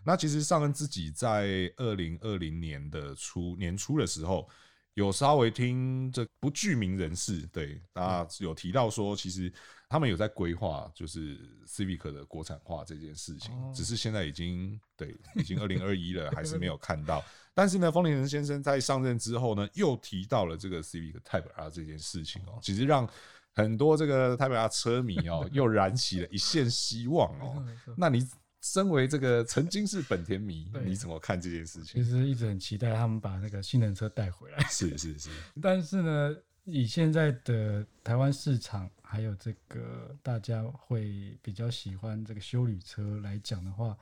[0.06, 4.50] 那其实尚恩自己在二零二零年的初年初的时候。
[4.96, 9.52] 有稍微听这不具名人士对，那有提到说，其实
[9.92, 17.22] 他们有在规划，就是 Civic 的国产化这件事情，只是现在已经对， 已经二零二一了，还是没有看到。
[17.54, 23.06] 但是呢，丰田先生在上任之后呢，又提到了这个 Civic Type R 这件事情哦，其实让
[23.54, 27.62] 很多这个 Type R 车迷哦， 又燃起了一线希望哦。
[27.98, 28.26] 那你？
[28.64, 32.04] 身为这个曾经是本田迷，你怎么看这件事情？
[32.04, 34.60] 其实一直很期待他们把那个性能车带回来。
[34.70, 35.32] 是是是。
[35.60, 43.98] 但是呢，以现在的台湾市场，还有这个大家会比较喜欢这个修旅车来讲的话，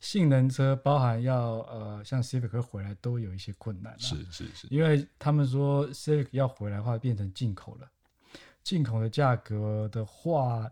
[0.00, 3.98] 性能车包含要呃像 Civic 回来都有一些困难。
[3.98, 4.66] 是是是。
[4.70, 7.90] 因为他们说 Civic 要回来的话，变成进口了。
[8.62, 10.70] 进口的价格的话，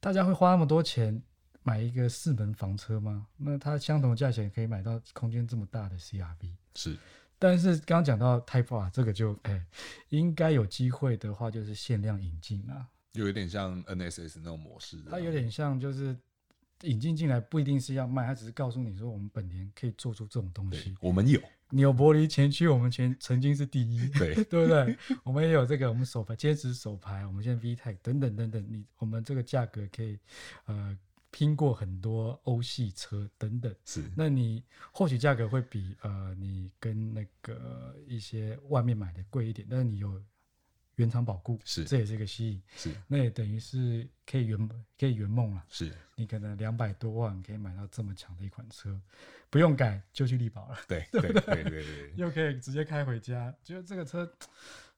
[0.00, 1.22] 大家会花那么多钱。
[1.62, 3.26] 买一个四门房车吗？
[3.36, 6.96] 那它相同的价钱可以买到空间这么大的 CRV，是。
[7.38, 9.66] 但是刚刚讲到 Type R 这个就哎、欸，
[10.08, 14.96] 应该有机会的话就是限量引进啊，有一点像 NSS 那种模式。
[15.10, 16.16] 它有点像就是
[16.82, 20.94] 引进进来不一定是要卖，它只是告诉你说我们本田可以做出这种东西。
[21.00, 24.96] 我们有纽柏林前驱，我们前曾经是第一，对对不对？
[25.22, 30.18] 我们也有这个，我们手牌坚持手牌，我们现在 VTEC 等等等等，你我们这个价格可以
[30.64, 30.96] 呃。
[31.36, 40.18] 拼过很多欧系车等等，是，那你或许价格会比呃你跟那个一些外面买的贵一点，但是你有
[40.94, 44.68] 原厂保固，是，这也是一个吸引，是，那也等于是可以圆
[44.98, 48.98] 可以圆梦了，是，你可能两百多万可以买到这么强的一款车，
[49.50, 51.20] 不用改就去力宝了，对对？
[51.20, 54.26] 对对对对，又可以直接开回家，觉得这个车。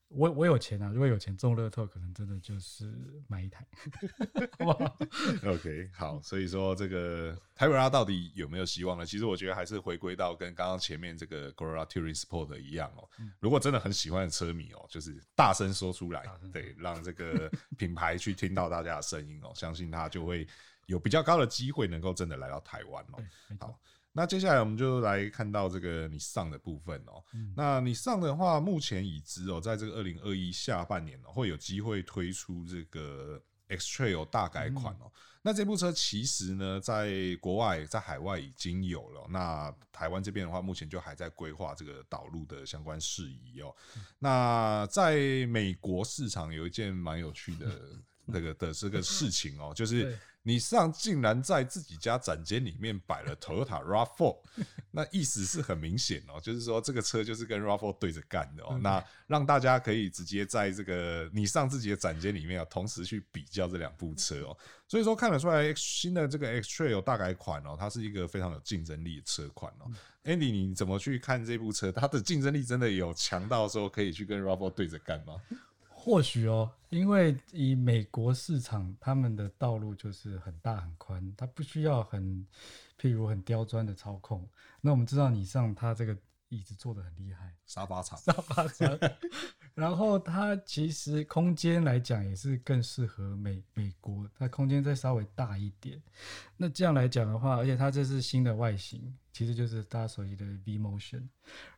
[0.09, 0.91] 我我有钱啊！
[0.91, 2.91] 如果有钱中乐透，可能真的就是
[3.29, 3.67] 买一台，
[4.59, 4.99] 好不好
[5.45, 6.21] ？OK，好。
[6.23, 9.05] 所以说这个 Type R 到底有没有希望呢？
[9.05, 13.07] 其实我觉得还是回归到跟刚刚前面这个 Corolla Touring Sport 一样哦。
[13.39, 20.49] 如果真的很喜欢的车迷哦，就是大声说出来，对，让这个品牌去听到大家的声音哦，相信他就会
[20.87, 23.23] 有比较高的机会能够真的来到台湾哦。
[23.61, 23.79] 好。
[24.13, 27.23] 那接下来我们就来看到这个 Nissan 的部分哦。
[27.35, 35.05] 嗯、那 Nissan 的话，目前已知哦，在这个二零二一下半年哦，会有机会推出这个 X-Trail 大改款哦。
[35.05, 39.25] 嗯、那这部车其实呢，在国外、在海外已经有了。
[39.31, 43.73] 那台湾这边的话，目前就还在规划这个导入的相关事宜哦。
[43.95, 47.81] 嗯、那在美国市场有一件蛮有趣的
[48.27, 50.19] 那个的这个事情哦，就是。
[50.49, 54.39] 你上竟然在自己家展间里面摆了 Toyota RAV4，
[54.91, 58.79] 那意思是很明显哦，就是说这个车就是跟 RAV4 对着干的哦。
[58.83, 64.57] 那让大家可以直接在这个你上自己的展间里面啊，同时去比较这两部车哦。
[64.87, 69.93] 所以说看得出来，新的这个 X-Trail 大改款哦，它是一个非常有竞争力的车款哦。
[70.25, 71.93] Andy，你怎么去看这部车？
[71.93, 75.35] 它的竞争力真的有强到说可以去跟 RAV4 对着干吗？
[76.09, 82.47] 或许哦，因为以美国市场，他们的道路就是很大很宽，它不需要很，
[82.99, 84.49] 譬如很刁钻的操控。
[84.81, 86.17] 那我们知道，你上它这个
[86.49, 88.99] 椅子坐的很厉害，沙发长，沙发长。
[89.77, 96.03] 然后它其实空间来讲也是更适合美美国，它空间再稍微大一点。
[96.57, 101.29] 那这样来讲的话，而且它这是新的外形，其实就是大家熟悉的 V Motion，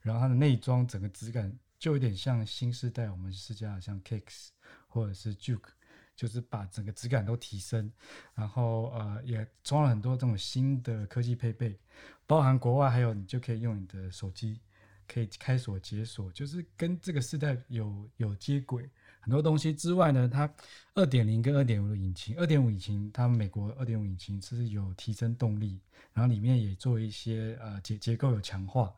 [0.02, 1.52] 然后它的内装整个质感。
[1.80, 4.50] 就有点像新世代我们试驾像 Kicks
[4.86, 5.70] 或者是 Juke，
[6.14, 7.90] 就是把整个质感都提升，
[8.34, 11.80] 然后呃也装了很多这种新的科技配备，
[12.26, 14.60] 包含国外还有你就可以用你的手机
[15.08, 18.88] 可以开锁解锁，就是跟这个世代有有接轨。
[19.20, 20.52] 很多东西之外呢，它
[20.94, 25.78] 二点零跟二点五的引擎，二点五引擎它美国二点五引擎是有提升动力，
[26.12, 28.92] 然后里面也做一些呃结结构有强化。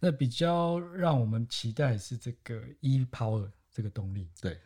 [0.00, 4.58] 那比较让我们期待是这个 E-Power 这个动力，对，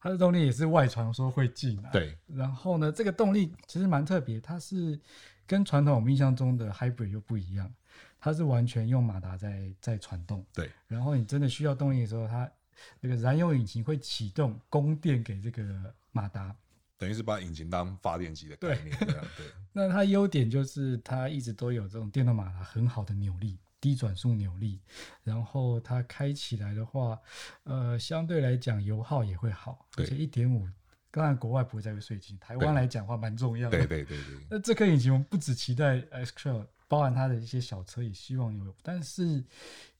[0.00, 2.16] 它的动力也是外传说会进来，对。
[2.26, 4.98] 然后呢，这个动力其实蛮特别，它是
[5.46, 7.72] 跟传统我们印象中的 Hybrid 又不一样。
[8.18, 10.44] 它是完全用马达在在传动。
[10.52, 12.50] 对，然后你真的需要动力的时候，它
[13.00, 16.54] 那个燃油引擎会启动供电给这个马达，
[16.98, 19.24] 等于是把引擎当发电机的概念这样。
[19.36, 23.58] 对，对那它优点就是它一直都有这种电动马达很好的扭力。
[23.78, 24.80] 低转速扭力，
[25.22, 27.20] 然后它开起来的话，
[27.64, 30.66] 呃，相对来讲油耗也会好，而且一点五，
[31.10, 33.78] 当然国外不会再会税金，台湾来讲的话蛮重要的。
[33.78, 34.46] 对对对对。
[34.50, 39.42] 那这颗引擎我们不只期待 X-Trail，包含它的一些小车也希望有，但是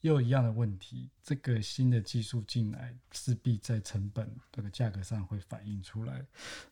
[0.00, 6.24] 又有一样的问题，这个新的技术进来，势必在成本这个价格上会反映出来。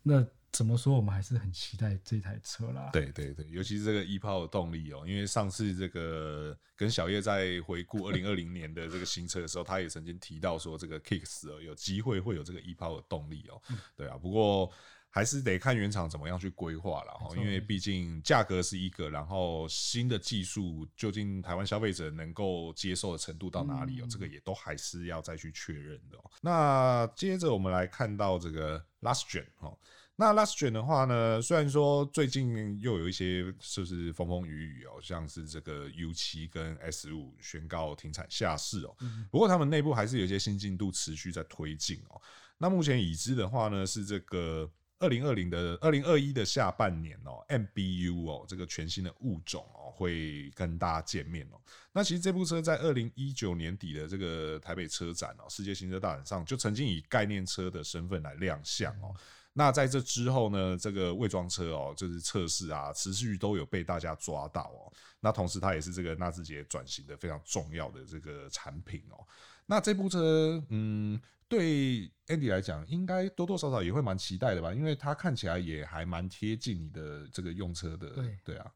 [0.02, 0.94] 那怎么说？
[0.94, 2.90] 我们还是很期待这台车啦。
[2.92, 13.60] 对对对，尤其是这个 E-Power 动力哦，因为上次这个跟小叶在回顾 二零二零年的这个新车的时候，他也曾经提到说，这个 Kicks 哦有机会会有这个 E-Power 动力哦。
[13.96, 14.70] 对啊，不过
[15.14, 26.18] 还是得看原厂怎么样去规划了哈，因为毕竟价格是一个，然后新的技术究竟台湾消费者能够接受的程度到哪里哦，这个也都还是要再去确认的。
[26.40, 29.78] 那接着我们来看到这个 Last Gen 哦。
[30.16, 38.96] 那 Last Gen 的话呢，虽然说最近又有一些就是风风雨雨哦，像是这个 U 七跟 S 五宣告停产下市哦，
[39.30, 42.20] 不过他们内部还是有一些新进度持续在推进哦。
[42.58, 51.60] 那目前已知的话呢，是这个二零二零的二零二一的下半年哦，MBU 哦，这个全新的物种哦，会跟大家见面哦。
[51.92, 59.14] 那其实这部车在二零一九年底的这个台北车展哦，世界新车大展上就曾经以概念车的身份来亮相哦。
[59.56, 64.92] 那在这之后呢，这个伪装车哦，就是测试啊，持续都有被大家抓到哦。
[65.20, 69.24] 那同时，它也是这个纳智捷转型的非常重要的这个产品哦。
[69.64, 78.70] 那这部车，嗯，对 Andy 来讲，应该多多少少也会蛮期待的吧，因为它看起来也还蛮贴近你的这个用车的，对对啊。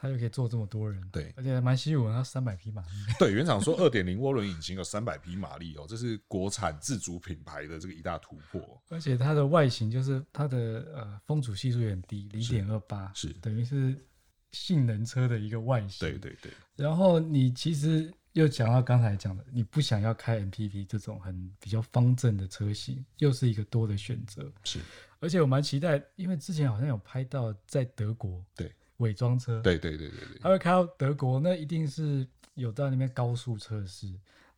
[0.00, 2.88] 它就可以坐这么多人，对，而且还蛮稀有的，它三百匹马力。
[3.18, 8.82] 对，原厂说二点零涡轮引擎有三百匹马力哦，这是国产自主品牌的这个一大突破。
[8.88, 13.94] 而且它的外形就是它的呃风阻系数也很低，零点二八，是等于是
[14.52, 16.08] 性能车的一个外形。
[16.08, 16.50] 对对对。
[16.76, 24.50] 然后你其实又讲到刚才讲的，你不想要开 MPV 这种很比较方正的车型，又是一个多的选择。
[24.64, 24.78] 是，
[25.18, 28.42] 而且我蛮期待，因为之前好像有拍到在德国。
[28.56, 28.74] 对。
[29.00, 34.10] 伪装车，对对对对对，他会开到德国，那一定是有在那边高速测试。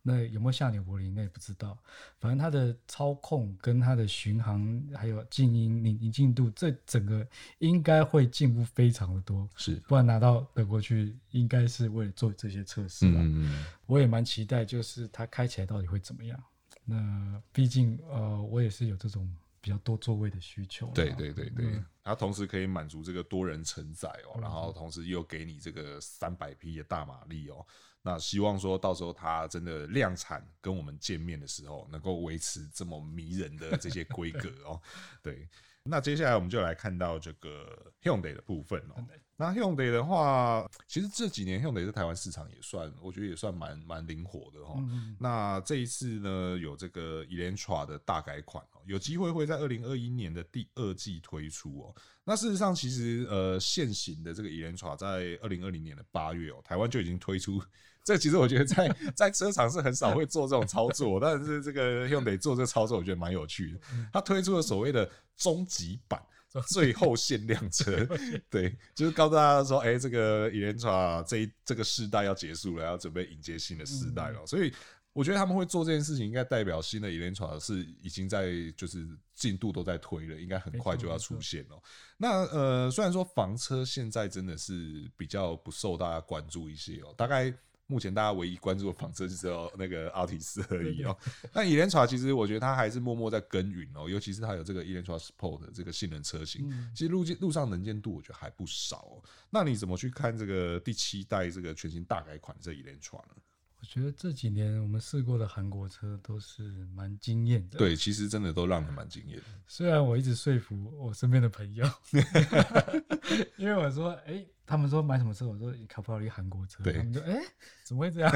[0.05, 1.77] 那有没有下纽柏林，那也不知道。
[2.19, 7.25] 反正它的操控跟它的巡航，还有静音、宁宁静度，这整个
[7.59, 9.47] 应该会进步非常的多。
[9.55, 13.21] 是，不然拿到德国去，应该是为了做这些测试吧。
[13.21, 16.37] 嗯嗯，我也蛮期待，就是它开起来到底会怎么样。
[16.83, 19.33] 那毕竟，呃，我也是有这种。
[19.63, 27.65] 比较多座位的需求，对对对对，嗯、它同时可以满足这个多人承载哦，然后同时又给你这个三百匹的大马力哦，
[28.01, 34.81] 那希望说到时候它真的量产跟我们见面的时候，能够维持这么迷人的这些规格哦，
[35.23, 35.47] 对。
[35.85, 39.05] 那接下来我们就来看到这个 Hyundai 的部分哦。
[39.35, 44.81] 那 Hyundai 的话，其实这几年 Hyundai 在台湾市场也算，我觉得也算蛮蛮灵活的哈。
[45.19, 51.95] 那这一次呢，有这个 Elantra 的大改款哦，有机会会在二零二一年的第二季推出哦。
[52.23, 57.61] 那事实上，其实呃，现行的这个 Elantra 在二零二零年的八月哦，台湾就已经推出。
[58.03, 63.79] 这其实我觉得在在车厂是很少会做这种操作，但是这个 Hyundai 做这个操作，我觉得蛮有趣的。
[64.11, 66.21] 他推出了所谓的终极版、
[66.67, 68.05] 最后限量车，
[68.49, 74.45] 对，就是告诉大家说，哎，这个 Elantra 这一这个世代要结束了，要准备迎接新的世代了。
[74.45, 74.73] 所以
[75.13, 81.81] 我觉得他们会做这件事情，应该代表新的 Elantra 是已经在就是进度都在推了，应该很快就要出现了。
[82.17, 87.53] 那呃，虽然说房车现在真的是比较不受大家关注一些哦，大概。
[87.93, 91.15] 目前大家唯一关注的房车就只有那个阿提斯而已哦。
[91.53, 99.23] 那 Elantra 其实我觉得它还是默默在耕耘哦，尤其是它有这个 Elantra Sport 的这个性能车型，其实路路上能见度我觉得还不少哦。
[99.51, 103.35] 那你怎么去看这个第七代这个全新大改款这 Elantra 呢？
[103.83, 106.63] 我觉得这几年我们试过的韩国车都是
[106.95, 107.77] 蛮惊艳的。
[107.77, 109.43] 对，其实真的都让人蛮惊艳的。
[109.67, 111.85] 虽然我一直说服我身边的朋友，
[113.57, 116.81] 因为我说，哎、欸，他们说买什么车，我说你考不考虑韩国车？
[116.81, 117.41] 对，他们就哎、欸，
[117.83, 118.31] 怎么会这样？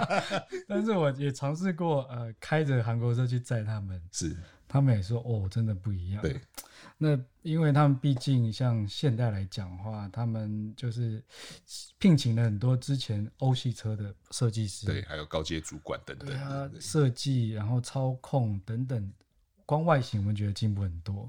[0.68, 4.36] 但是我也尝试过，呃，开着韩国车去载他们，是，
[4.72, 6.22] 他们也说，哦，真的不一样。
[6.22, 6.40] 对。
[6.96, 11.22] 那因为他们毕竟像现代来讲的话，他们就是
[11.98, 19.12] 聘请了很多之前欧系车的设计师，对，还有高阶主管等等，对啊，设计然后操控等等，
[19.66, 21.28] 光外形我们觉得进步很多。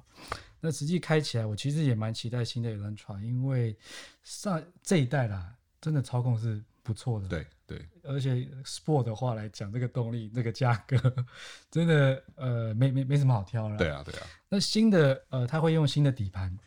[0.61, 3.75] 那实际开起来，我其实也蛮期待新的 Elantra，因为
[4.23, 7.27] 上这一代啦，真的操控是不错的。
[7.27, 7.45] 对
[7.77, 10.97] 对，而且 Sport 的话来讲，这个动力、这个价格，
[11.71, 13.77] 真的呃没没没什么好挑了。
[13.77, 14.27] 对啊对啊。
[14.49, 16.57] 那新的呃，它会用新的底盘，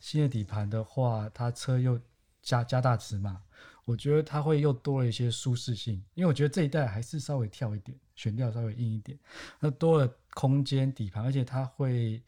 [0.00, 2.00] 新的底盘的话，它车又
[2.42, 3.42] 加加大尺码，
[3.84, 9.18] 我觉得它会又多了一些舒适性，因为我觉得这一代还是稍微跳一点，悬吊稍微硬一点，
[9.60, 12.22] 那多了空间底盘，而且它会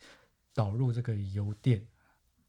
[0.54, 1.86] 导入这个油电。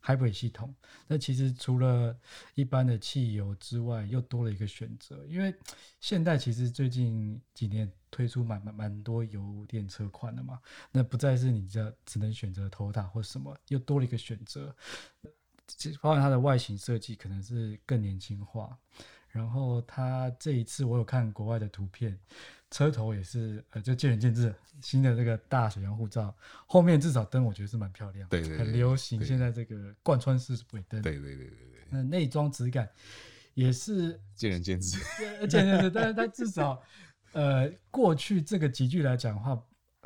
[0.03, 0.73] Hybrid 系统，
[1.07, 2.17] 那其实除了
[2.55, 5.25] 一般的汽油之外，又多了一个选择。
[5.27, 5.53] 因为
[5.99, 14.73] 现代其实最近几年推出蛮蛮蛮多油电车款的嘛，那不再是你这只能选择头塔或什么，又多了一个选择。
[15.67, 18.77] 其实包括它的外形设计可能是更年轻化，
[19.27, 22.17] 然后它这一次我有看国外的图片。
[22.69, 24.53] 车头也是，呃，就见仁见智。
[24.79, 26.31] 新的这个大水箱护罩，
[26.67, 29.25] 后面至少灯我觉得是蛮漂亮，对对，对，很流行。
[29.25, 31.87] 现在这个贯穿式尾灯，对对对对对。
[31.89, 32.87] 那内装质感
[33.55, 34.99] 也是见仁见智，
[35.47, 35.89] 见仁见智。
[35.89, 36.79] 但是它至少，
[37.31, 39.59] 呃，过去这个级距来讲的话，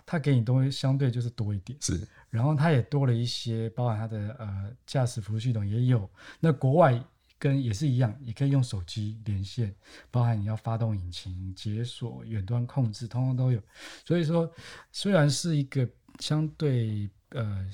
[0.06, 2.08] 它给你东西相对就是多一点，是。
[2.30, 6.10] 然后它也多了一些，包含它的呃驾驶辅助系统也有。
[6.40, 7.04] 那国外。
[7.42, 9.76] 跟也是一样，也可以用手机连线，
[10.12, 13.60] 包含你要发动引擎、解锁、远端控制，通通都有。
[14.06, 14.54] 所以说，
[14.92, 15.90] 虽然是一个
[16.20, 17.68] 相对呃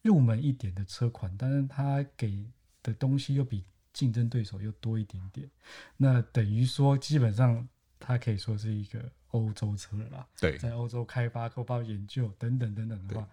[0.00, 2.42] 入门一点的车款，但是它给
[2.82, 5.50] 的东西又比竞争对手又多一点点。
[5.98, 7.68] 那等于说，基本上
[8.00, 9.12] 它可以说是一个。
[9.32, 13.28] 欧洲车了啦，对，在欧洲开发、开发研究等等等等的话，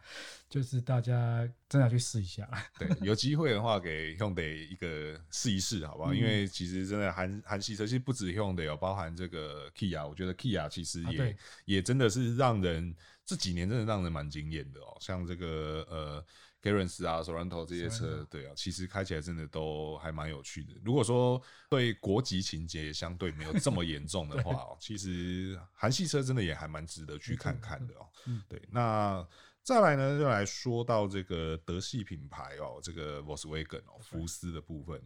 [0.49, 2.49] 就是大家真的要去试一下。
[2.77, 6.13] 对，有机会的话，给 Hyundai 一个试一试，好不好？
[6.13, 11.35] 嗯、因为其实真的韩韩系车，其实不止 Hyundai 有包含这个 Kia，我觉得 Kia 其实也、啊、
[11.65, 12.95] 也真的是让人
[13.25, 16.25] 这几年真的让人蛮惊艳的哦，像这个呃。
[16.61, 20.73] Genesis 啊，Sorento 这些车，对啊，其实开起来真的都还蛮有趣的。
[20.83, 28.07] 如果说对国籍情节相对没有这么严重的 话哦，其实韩系车真的也还蛮值得去看看的哦。
[28.47, 29.25] 对，那
[29.63, 35.01] 再来呢，就来说到这个德系品牌哦，这个 Volkswagen 哦，福斯的部分。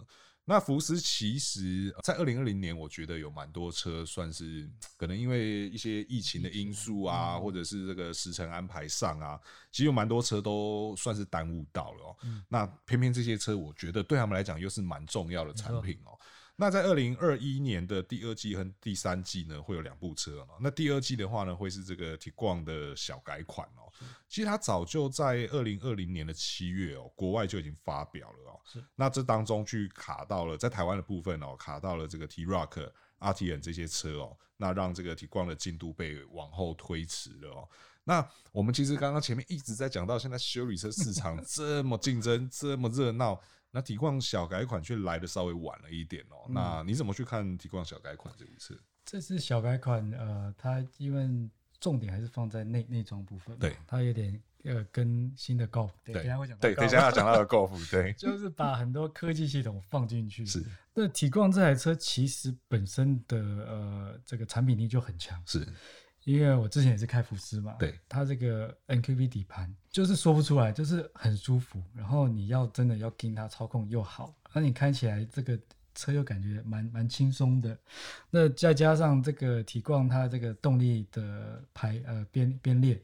[0.45, 9.39] 那福斯其实，在二零二零年，我觉得有蛮多车算是可能因为一些疫情的因素啊，或者是这个时程安排上啊，
[9.71, 12.17] 其实有蛮多车都算是耽误到了哦。
[12.49, 16.11] 那偏偏这些车，我觉得对他们来讲又是蛮重要的产品哦。
[16.55, 20.47] 那在二零二一年的第二季和第三季呢，会有两部车。
[20.61, 23.91] 那第二季的话呢，会是这个 Tiguan 的小改款哦。
[24.29, 28.59] 其实它早就在二零二零年的七月哦，国外就已经发表了哦。
[28.95, 37.67] 那这当中去卡到了在台湾的部分哦，卡到了这个 T-Roc、Arteon 这些车哦，那让这个 Tiguan 的进度被往后推迟了哦。
[38.03, 43.41] 那我们其实刚刚前面一直在讲到，现在修理车市场这么竞争，这么热闹。
[43.75, 46.45] 那 Tiguan 小改款却来的稍微晚了一点哦。
[46.47, 48.79] 嗯、那你怎么去看 Tiguan 小改款这一次？
[49.03, 51.49] 这次小改款，呃，它因为
[51.79, 60.45] 重点还是放在内内装部分，对，它有点呃跟新的 Golf，对，等下会讲，对，等下要讲到的 Golf，对， 就是把很多科技系统放进去。
[60.45, 60.63] 是，
[60.93, 65.67] 那 Tiguan 这台车其实本身的呃这个产品力就很强，是。
[66.25, 71.81] 因为我之前也是开福斯嘛，对，它这个 NQB 底盘就是说不出来，就是很舒服。
[71.93, 75.59] 然后你要真的要跟它操控又好，那你开起来这个
[75.95, 77.77] 车又感觉蛮蛮轻松的。
[78.29, 83.01] 那再加上这个 Tiguan 它这个动力的排呃编编列。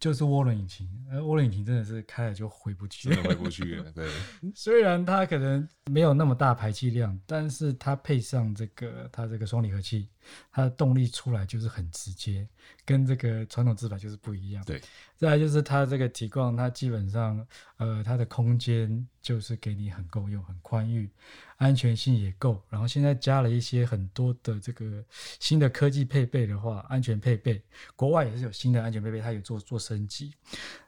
[0.00, 3.90] 就是涡轮引擎，而涡轮引擎真的是开了就回不去，真的回不去了。
[3.92, 4.06] 对，
[4.54, 10.10] 虽然它可能没有那么大排气量，但是它配上这个它这个双离合器，
[10.50, 12.48] 它的动力出来就是很直接，
[12.84, 14.64] 跟这个传统自排就是不一样。
[14.64, 14.80] 对，
[15.16, 17.46] 再来就是它这个 Tiguan，它基本上
[17.76, 21.10] 呃它的空间就是给你很够用，很宽裕。
[21.56, 25.02] 安全性也够，然后现在加了一些很多的这个
[25.38, 27.62] 新的科技配备的话，安全配备，
[27.94, 30.34] 国外也是有新的安全配备，它有做做升级。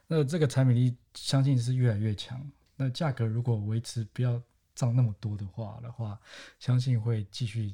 [0.07, 2.39] 那这个产品力相信是越来越强。
[2.75, 4.39] 那价格如果维持不要
[4.75, 6.19] 涨那么多的话的话，
[6.59, 7.73] 相信会继续。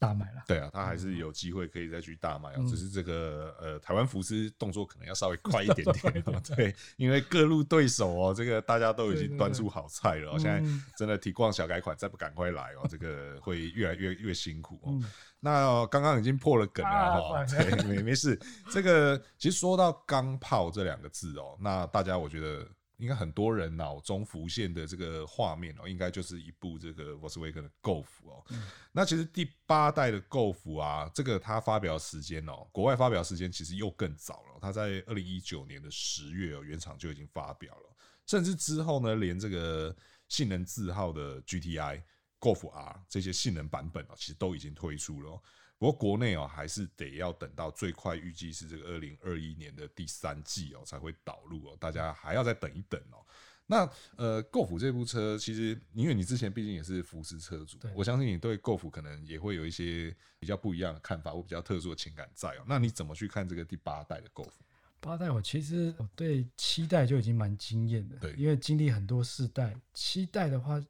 [0.00, 6.24] 大卖了，对啊，他还是有机会可以再去大卖啊，嗯、只是这个呃，台湾福斯动作可能要稍微快一点点，
[6.56, 10.62] 对，因为各路对手哦，这个大家都已经端出好菜了，现在
[10.96, 14.88] 真的 Tiguan 小改款再不赶快来哦， 这个会越来越越辛苦哦。
[14.92, 15.04] 嗯、
[15.38, 18.40] 那刚刚已经破了梗了哈，对，没没事，
[18.70, 22.66] 这个其实说到钢炮这两个字哦，那大家我觉得。
[23.00, 28.44] 应该很多人脑中浮现的这个画面哦，应该就是一部这个 Volkswagen 的 Golf 哦。
[28.50, 34.58] 嗯、那其实第八代的 Golf 啊，这个它发表时间哦，国外发表时间其实又更早了。
[34.60, 37.96] 它在二零一九年的十月哦，原厂就已经发表了。
[38.26, 39.96] 甚至之后呢，连这个
[40.28, 42.02] 性能字号的 GTI
[42.40, 45.40] Golf R 这些性能版本啊，其实都已经推出了。
[45.78, 53.24] 不过国内哦，还是得要等到最快预计是这个二零二一年的第三季哦才会导入哦，大家还要再等一等哦。
[53.66, 62.64] 那呃，Golf 这部车其实，因为你之前毕竟也是福斯车主，我相信你对 Golf 可能也会有一些比较不一样的看法或比较特殊的情感在哦。
[62.66, 64.50] 那你怎么去看这个第八代的 Golf？
[64.98, 70.84] 八代我其实我对七代就已经蛮惊艳的，对，因为经历很多世代，七代的话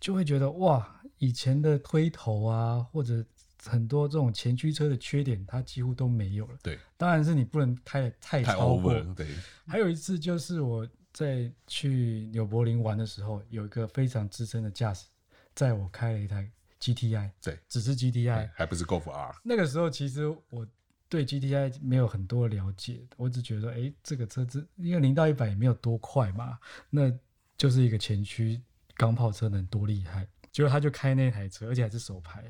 [0.00, 3.24] 就会觉得哇，以前的推头啊，或者
[3.62, 6.58] 很多这种前驱车的缺点，它几乎都没有了。
[6.62, 8.92] 对，当然是你不能开得太超过。
[9.14, 9.26] 对，
[9.66, 10.88] 还有一次就是我。
[11.16, 15.06] 在去纽柏林玩的时候，有一个非常资深的驾驶
[15.54, 16.46] 在我开了一台
[16.78, 19.34] GTI，对，只是 GTI，还不是 Golf R。
[19.42, 20.68] 那个时候其实我
[21.08, 26.58] 对 GTI 没有很多了解，我只觉得，哎，这个车子因为零到一百也没有多快嘛，
[26.90, 27.10] 那
[27.56, 28.60] 就是一个前驱
[28.96, 30.26] 钢炮车能多厉害？
[30.50, 32.44] 结果他就开那台车，而且还是手排，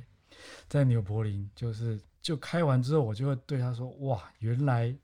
[0.69, 4.97] 在纽柏林，就是就开完之后，我就会对他说，哇，原来。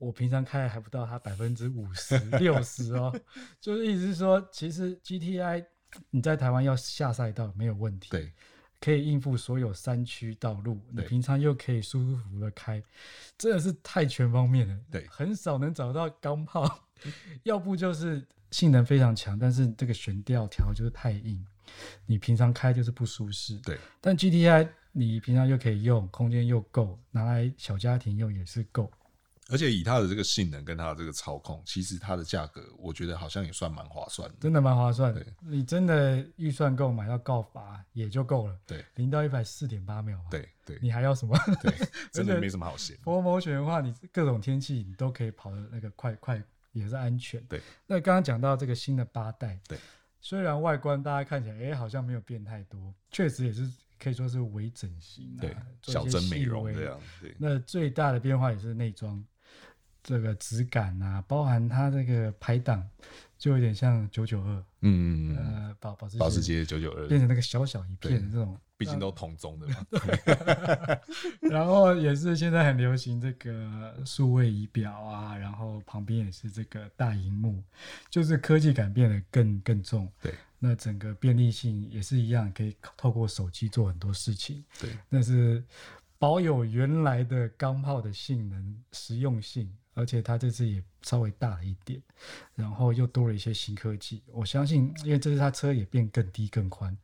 [0.00, 3.14] 我平常开还不到他百分之五十六十哦，
[3.58, 5.64] 就是意思是说，其实 GTI
[6.10, 8.30] 你在台湾要下赛道没有问题，对，
[8.80, 12.82] 可以应付所有山区道路，你平常又可以舒舒服服的开，
[13.38, 16.68] 真的是太全方面了，对，很少能找到钢炮，
[17.44, 21.44] 要不就是性能非常强，但是这个悬吊条就是太硬，
[22.06, 28.88] 你平常开就是不舒适，对，但 GTI 你平常又可以用，空间又够，拿来小家庭用也是够。
[29.50, 34.36] 而且以它的这个性能跟它的这个操控，其实它的价格，我觉得好像也算蛮划算的。
[34.40, 35.26] 真的蛮划算的。
[35.40, 37.60] 你真的预算够买到高尔夫
[37.92, 38.56] 也就够了。
[38.64, 40.18] 对，零到一百四点八秒。
[40.30, 40.78] 对对。
[40.80, 41.36] 你还要什么？
[41.60, 41.74] 对，
[42.12, 42.96] 真的没什么好嫌。
[43.04, 46.42] 4Motion 的话，你各种天气你都可以跑的那个快快，
[46.74, 47.42] 也是安全。
[47.46, 47.58] 对。
[47.86, 49.78] 那刚刚讲到这个新的八代，对，
[50.20, 53.66] 虽然外观大家看起来，哎，好像没有变太多，确实也是
[53.98, 57.00] 可以说是微整形，对，小针美容这样。
[57.22, 57.34] 对。
[57.38, 59.24] 那最大的变化也是内装。
[60.06, 62.86] 这个质感啊，包含它这个排档，
[63.44, 64.88] 就有点像九九二，嗯
[65.28, 69.76] 嗯嗯，呃，保保时保时捷九九二，变成那个小小一片的这种，毕竟都同宗的嘛。
[71.52, 77.62] 然后也是现在很流行这个数位仪表啊，然后旁边也是这个大荧幕，
[78.08, 80.10] 就是科技感变得更更重。
[80.22, 84.64] 对，那整个便利性也是一样，可以透过手机做很多事情。
[84.80, 85.62] 对，但是
[86.18, 89.76] 保有原来的钢炮的性能、实用性。
[89.96, 92.02] 而且它这次也稍微大了一点，
[92.56, 94.24] 然后又多了一些新科技。
[94.26, 96.98] 我相信，因为这次它车也变更低更宽，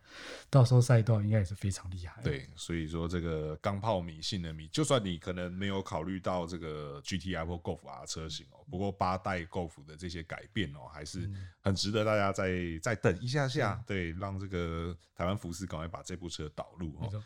[0.51, 2.21] 到时候赛道应该也是非常厉害。
[2.21, 11.31] 对，所以说这个钢炮迷、性能迷，就算你可能没有考虑到这个 GTI 或 Golf R 车型哦，不过八代 Golf 的这些改变哦，还是
[11.61, 17.23] 很值得大家再再等一下下，对，让这个台湾福斯赶快把这部车导入哦。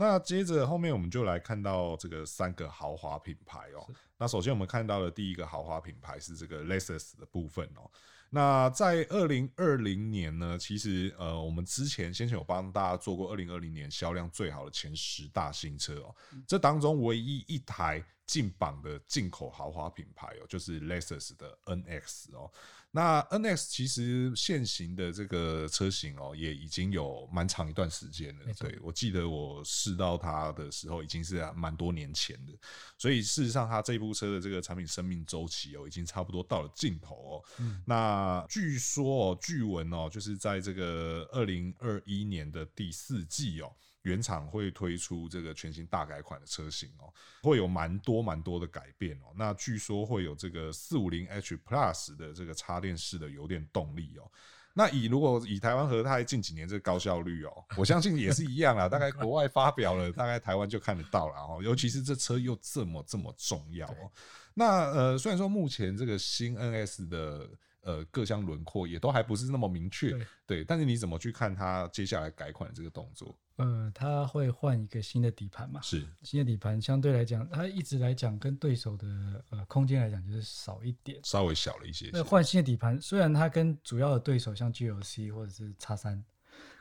[0.00, 3.86] 那接着后面我们就来看到这个三个豪华品牌哦。
[4.16, 7.90] 那首先我们看到的第一个豪华品牌是这个 Lexus 的部分哦。
[8.30, 16.16] 那在二零二零年呢，其实呃我们之前先前有帮大家做过二零二零年销量最好的前十大新车哦。
[16.46, 22.48] 这当中唯一一台进榜的进口豪华品牌哦，就是 Lexus 的 NX 哦。
[22.92, 28.54] 那 NX 其实现行的这个车型哦，也已经有蛮长一段时间了。
[28.56, 32.52] 对，我记得我试到它的时候，已经是蛮多年前的。
[32.96, 37.44] 所以事实上，它这部车的这个产品生命周期哦，已经差不多到了尽头哦。
[37.58, 43.74] 嗯、那据说哦，据闻哦，就是在这个二零二一年的第四季哦。
[44.02, 49.32] 原厂会推出这个全新大改款的车型哦，会有蛮多蛮多的改变哦。
[49.36, 54.30] 那据说会有这个四五零 H Plus 的这个插电式的油电动力哦。
[54.72, 58.88] 那以如果以台湾和泰近几年这个高效率哦， 我相信也是一样啦。
[58.88, 61.60] 大概国外发表了，大概台湾就看得到了哦。
[61.60, 64.10] 尤其是这车又这么这么重要哦。
[64.54, 67.50] 那呃，虽然说目前这个新 NS 的
[67.82, 70.16] 呃各项轮廓也都还不是那么明确，
[70.46, 73.36] 对，但是你怎么去看它接下来改款的这个动作？
[73.56, 75.80] 呃，它会换一个新的底盘嘛？
[75.82, 79.06] 是新的底盘，相对来讲，它一直来讲跟对手的
[79.50, 82.10] 呃空间来讲就是少一点，稍微小了一些，些。
[82.12, 86.24] 那换新的底盘，虽然它跟主要的对手像 GLC 或者是叉三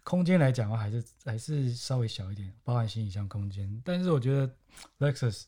[0.04, 3.82] 空间来讲的话，还是还是稍微小一点，包含行李箱空间。
[3.84, 4.50] 但是我觉得
[5.00, 5.43] Lexus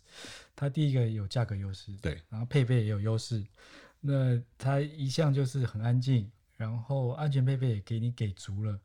[0.54, 3.42] 它第一个有价格优势，对，然后配备也有优势。
[4.02, 8.80] 那它一向就是很安静，然后安全配备也给你给足了，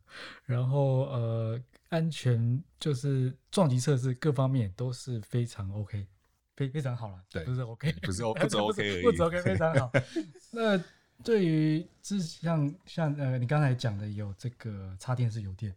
[0.45, 1.61] 然后呃。
[1.89, 6.05] 安全就是撞击测试各方面都是非常 OK，
[6.53, 9.89] 非非常好了，对，不是 OK，不是 OK， 不是 OK，不止 OK，非常好。
[10.51, 10.77] 那
[11.23, 15.73] 对于，像像呃，你刚才讲的有这个插电式油电，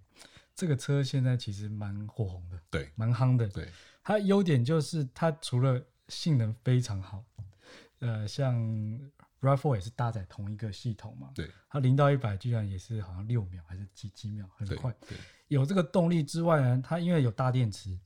[0.56, 3.46] 这个车现在其实蛮火红的，对，蛮夯的。
[3.46, 3.68] 对，
[4.02, 7.24] 它优点就是它除了性能非常好，
[8.00, 8.58] 呃，像
[9.40, 14.94] RAV4 也是搭载同一个系统嘛，对，它零到一百居然也是好像六秒还是几几秒，很快。
[15.08, 15.16] 对，
[15.48, 17.98] 有这个动力之外呢，它因为有大电池，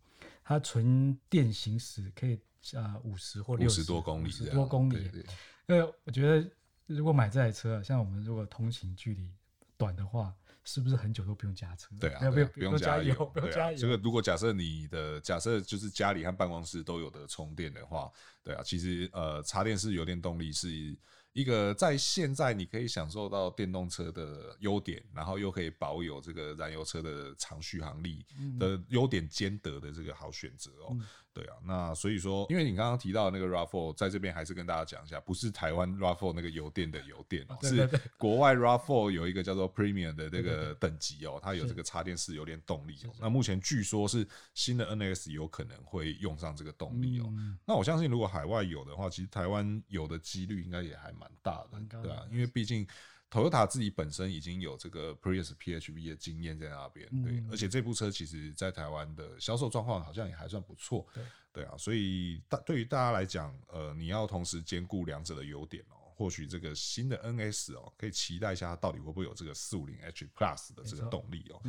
[0.43, 2.41] 它纯电行驶可以
[2.77, 5.09] 啊五十或六十多公里，十多公里。
[5.09, 5.27] 对，
[5.67, 6.51] 因为我觉得
[6.87, 9.31] 如果买这台车，像我们如果通勤距离
[9.77, 10.35] 短的话。
[10.67, 11.95] 是不是很久都不用加车？
[12.01, 13.77] 对啊，不用不用加油，不用加油。
[13.77, 18.11] 这个如果假设你的假设就是家里和办公室都有的充电的话，
[18.43, 20.97] 对啊，其实呃，插电式油电动力是
[21.35, 28.25] 一个在现在你可以享受到电动车的优点，然后又可以保有这个燃油车的长续航力
[28.59, 30.97] 的优点兼得的这个好选择哦。
[31.35, 43.11] 对啊，那所以说，因为你刚刚提到那个 RAV4，在这边还是跟大家讲一下，不是台湾 RAV4 那个油电的油电哦， 是国外 RAV4 有一个叫做 Premium 的那个等级哦，它有这个插电式油电动力哦。
[43.21, 44.25] 那目前据说是
[44.55, 47.29] 新的 NX 有可能会用上这个动力哦。
[47.67, 52.87] 那我相信如果海外有的话，其实台湾有的几率应该也还蛮大的，对啊，因为毕竟。
[53.35, 71.61] Toyota 自己本身已经有这个 Prius PHEV 的经验在那边，对，而且这部车其实在台湾的销售状况好像也还算不错，对，对啊，所以大对于大家来讲，呃，你要同时兼顾两者的优点哦，或许这个新的 NS 哦，可以期待一下它到底会不会有这个四五零 H Plus 的这个动力哦。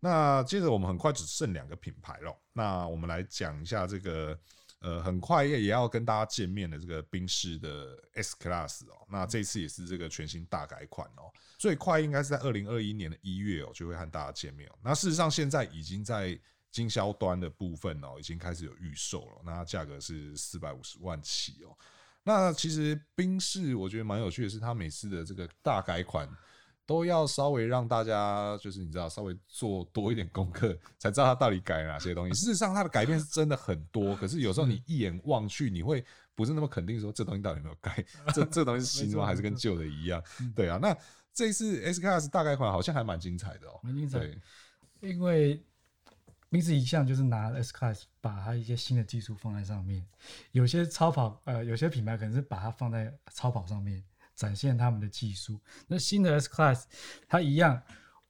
[0.00, 4.38] 那接着我们很快只剩两个品牌了，那我们来讲一下这个。
[4.82, 14.78] 呃，很快也也要跟大家见面的这个宾士的 S Class 哦，那这次也是这个全新大改款哦，最快应该是在二零二一年的一月哦，就会和大家见面哦。
[14.82, 16.38] 那事实上现在已经在
[16.70, 21.76] 经销端的部分哦，已经开始有预售了，那价格是四百五十万起哦。
[22.24, 26.28] 那其实宾士我觉得蛮有趣的是，它每次的这个大改款。
[26.84, 32.34] 都要稍微让大家就是你知道稍微做多一点功课，才知道它到底改了哪些东西。
[32.34, 36.04] 事实上，它的改变是真的很多，可是有时候你一眼望去，你会
[36.34, 38.04] 不是那么肯定说这东西到底有没有改，
[38.34, 39.26] 这这东西是新的吗？
[39.26, 40.22] 还是跟旧的一样？
[40.54, 40.96] 对啊，那
[41.32, 44.18] 这一次 S Class 大改款好像还蛮精彩的哦，蛮精彩。
[44.18, 44.38] 对，
[45.00, 45.62] 因为
[46.48, 50.04] 名字一向就是拿 S Class 把它一些新的技术放在上面，
[50.50, 54.02] 有些超跑呃，有些品牌可能是把它放在超跑上面。
[54.42, 55.60] 展现他们的技术。
[55.86, 56.82] 那新的 S Class
[57.28, 57.80] 它一样，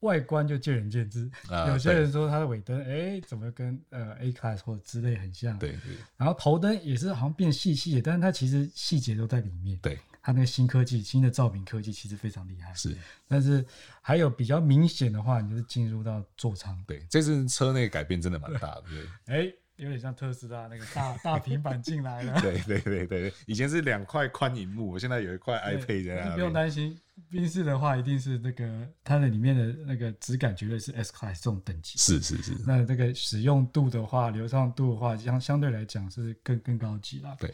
[0.01, 1.31] 外观就见仁见智。
[1.49, 5.59] 啊、有些人说它的尾灯，哎、欸，怎么跟呃 A Class 或者之类很像？
[5.59, 5.97] 对对。
[6.19, 9.79] 然后头灯也是好像变细细的，但是它其实细节都在里面。
[9.79, 9.99] 对。
[10.21, 12.75] 它那个新科技，新的照明科技其实非常厉害。
[12.75, 12.95] 是。
[13.27, 13.65] 但是
[14.03, 16.79] 还有比较明显的话，你就是进入到座舱。
[16.87, 18.85] 对，这次车内改变真的蛮大的。
[18.91, 19.07] 对。
[19.35, 19.53] 哎。
[19.83, 22.39] 欸有点像特斯拉那个 大大平板进来了。
[22.43, 26.35] 对对对对，以前是两块宽荧幕，我现在有一块 iPad 在那边。
[26.35, 31.99] 不用担心，宾士的话一定是那个它的里面的那个质感绝对是 S Class 这种等级。
[31.99, 32.53] 是是是。
[32.67, 37.37] 那这个使用度的话，流畅度的话，相相对来讲是更更高级啦。
[37.39, 37.53] 对。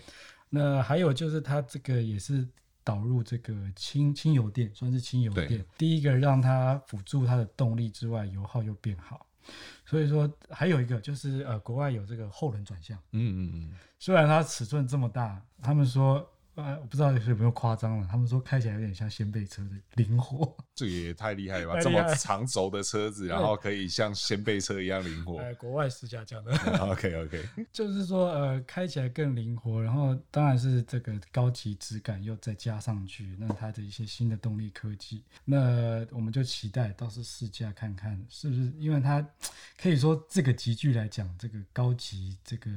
[0.50, 2.46] 那还有就是它这个也是
[2.82, 5.64] 导入这个轻轻油电，算是轻油电。
[5.76, 9.26] 第一个让它辅助它的动力之外，油耗又变好。
[9.84, 12.96] 所以说，还有一个就是呃，国外有这个后轮转向。
[13.12, 13.74] 嗯嗯嗯。
[13.98, 16.28] 虽然它尺寸这么大，他们说。
[16.58, 18.08] 呃，我不知道有没有夸张了。
[18.10, 21.80] 他们说开起来有点像掀背车的灵活， 这也太厉害了吧！
[21.80, 25.38] 这么长轴的车子，然后可以像掀背车一样灵活。
[25.38, 26.52] 呃，国外试驾讲的。
[26.80, 39.24] OK OK，就是说呃，开起来更灵活，然后当然是这个高级质感又再加上去，那它的一些新的动力科技，那我们就期待到时试驾看看是不是，因为它
[39.80, 42.68] 可以说这个级距来讲，这个高级这个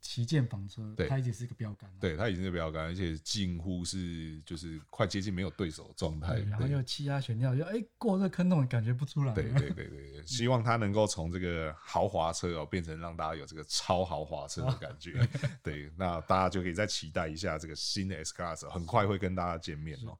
[0.00, 1.96] 旗舰房车，它已经是一个标杆了。
[2.00, 3.14] 对，它已经是标杆，而且。
[3.26, 9.34] 近乎是就是快接近没有对手的状态，然后又气压悬吊，就哎、欸、过这坑洞感觉不出来。
[9.34, 15.18] 对对对对，希望它能够从这个豪华车哦变成让大家有这个超豪华车的感觉。
[15.42, 20.16] 哦、对，那大家就可以再期待一下这个新的 S Class，很快会跟大家见面哦。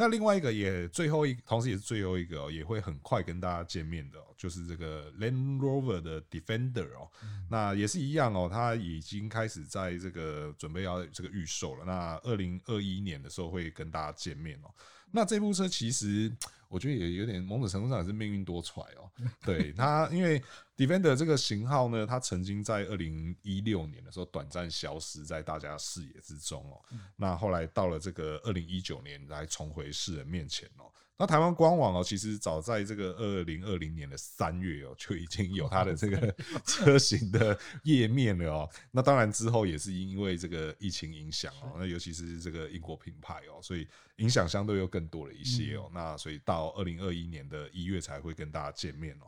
[0.00, 7.10] 那另外一个也最后一，同时也是最后一个哦，也会很快跟大家见面的，就是这个 Land Rover 的 Defender 哦，
[7.50, 14.70] 那也是一样哦，它已经开始在这个准备要这个预售了，那二零二一年的时候会跟大家见面哦。
[15.10, 16.30] 那这部车其实
[16.68, 19.10] 我觉得也有点某种程度上也是命运多舛哦。
[19.44, 20.40] 对它，因为
[20.78, 26.80] Defender 这个型号呢，它曾经在二零一六年的时候短暂消失在大家视野之中哦。
[27.16, 30.84] 那后来到了这个二零一九年来重回世人面前哦。
[31.20, 36.32] 那台湾官网哦，其实早在这个二零二零年的三月哦，就已经有它的这个
[36.64, 38.70] 车型的页面了哦。
[38.92, 43.88] 那当然之后也是因为这个疫情影响哦，那尤其是这个英国品牌哦，所以
[44.18, 45.90] 影响相对又更多了一些哦。
[45.92, 49.26] 那所以到二零二一年的一月才会跟大家见面哦。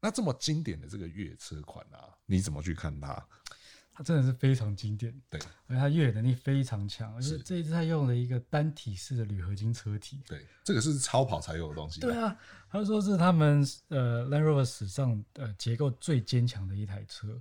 [0.00, 3.26] 那这么经典的这个越野车款啊，你怎么去看它？
[3.94, 12.00] 它真的是非常经典，对，而且它越野能力非常强，而且这一次它用了一个单体式的铝合金车体，对，这个是超跑才有的东西。
[12.00, 12.34] 对啊，
[12.70, 17.38] 他说是他们呃 Land Rover 史上呃结构最坚强的一台车，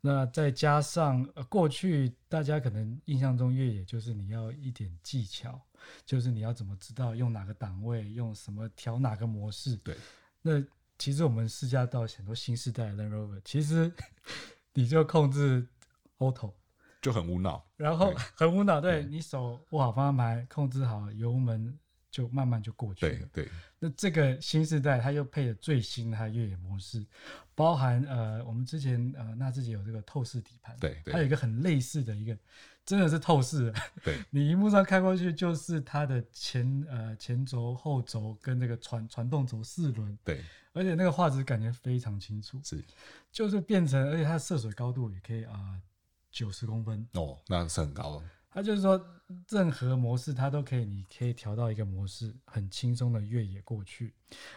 [0.00, 5.60] 那再加上呃过去大家可能印象中越野就是你要一点技巧，
[6.06, 9.94] 就是你要怎么知道用哪个档位，用什么调哪个模式，对，
[10.40, 10.64] 那
[10.96, 13.92] 其实我们试驾到很多新世代的 Land Rover，其实
[14.72, 15.66] 你就控制。
[16.20, 16.52] Auto
[17.02, 21.76] 就很无脑，然后很无脑，对，你手握好方向盘，控制好油门，
[22.10, 23.26] 就慢慢就过去了。
[23.32, 27.02] 对，对，那这个新世代它又配了最新的它越野模式，
[27.54, 32.36] 包含呃，我们之前呃，那自己有这个透视底盘，对，对，它有一个很类似的一个，
[32.84, 40.44] 真的是透视的，对， 你荧幕上看过去就是它的前呃前轴、后轴跟那个传传动轴四轮，对，
[40.74, 42.84] 而且那个画质感觉非常清楚，是，
[43.32, 45.54] 就是变成，而且它涉水高度也可以啊。
[45.54, 45.82] 呃
[46.30, 48.22] 九十公分哦，那是很高了。
[48.52, 49.00] 它就是说，
[49.48, 54.12] 任何模式它都可以，你可以调到一个模式，很轻松的越野过去。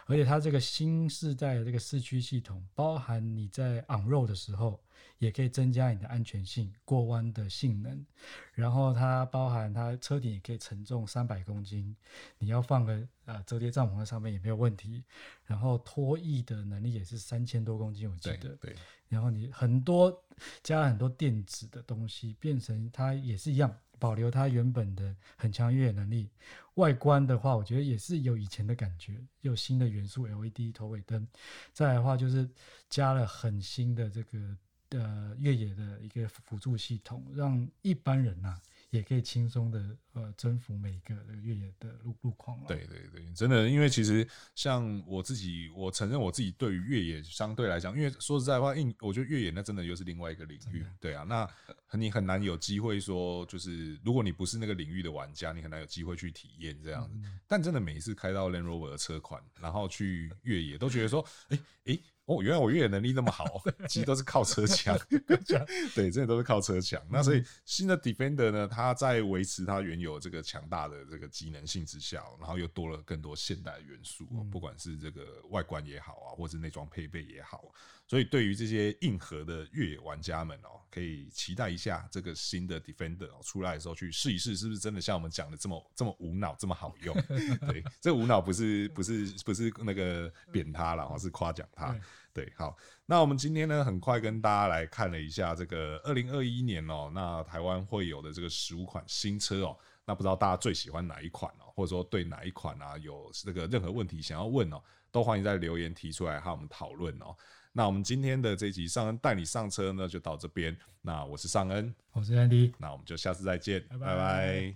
[0.08, 4.84] 而且它这个新世代的这个四驱系统，包含你在 on road 的时候，
[5.18, 8.06] 也可以增加你的安全性、过弯的性能。
[8.54, 11.96] 然后它包含它车顶也可以承重三百公斤，
[12.38, 15.04] 你要放个呃折叠帐篷在上面也没有问题。
[15.46, 18.50] 然后拖曳的能力也是三千多公斤，我记得。
[18.56, 18.72] 对。
[18.72, 18.76] 对
[19.10, 20.26] 然后你很多
[20.64, 26.32] 加了很多电子的东西，变成它也是一样，保留它原本的很强越野能力。
[26.76, 31.28] 外观的话，我觉得也是有以前的感觉，有新的元素，LED 头尾灯。
[31.74, 32.50] 再来的话，就是
[32.90, 34.58] 加了很新的这个
[34.94, 38.62] 呃越野的一个辅助系统，让一般人呐、啊。
[38.94, 42.68] 也可以轻松的呃征服每一个越野的路路况了。
[42.68, 50.86] 对对对，真的，因为其实像我自己，我承认我自己对于越野相对来讲，因为说实在话，硬我觉得越野那真的又是另外一个领域。
[51.00, 51.50] 对啊，那
[51.98, 57.18] 你很难有机会说，就是如果你不是那个领域的玩家，你很难有机会去体验这样子。
[57.48, 62.00] 但真的每一次开到 Land Rover 的车款，然后去越野，都觉得说，哎哎。
[62.26, 64.98] 哦，原来我越野能力那么好， 其实都是靠车强。
[65.94, 67.02] 对，真的都是靠车强。
[67.10, 77.74] 那所以新的 Defender 呢，它在维持它原有这个强大的这个机能性之下，然后又多了更多现代元素，不管是这个外观也好啊，或是内装配备也好。
[78.08, 87.16] 所以对于这些硬核的越野玩家们哦，可以期待一下这个新的 Defender 出来的时候去试一试，是不是真的像我们讲的这么这么无脑，这么好用？
[87.68, 91.96] 对，这个无脑不是不是不是那个贬他了，而是夸奖他。
[92.34, 92.76] 对，好，
[93.06, 104.82] 那我们今天呢，很快跟大家来看了一下这个二零二一年哦，那台湾会有的这个十五款新车哦，那不知道大家最喜欢哪一款哦，或者说对哪一款啊有这个任何问题想要问哦，
[105.12, 107.36] 都欢迎在留言提出来和我们讨论哦。
[107.76, 110.78] 那我们今天的这集尚恩带你上车呢，就到这边。
[111.02, 114.76] 那我是尚恩，我是安迪，那我们就下次再见，拜拜，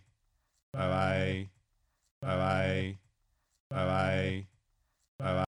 [0.71, 1.49] 拜拜，
[2.19, 2.97] 拜拜，
[3.69, 4.45] 拜拜，
[5.17, 5.33] 拜拜。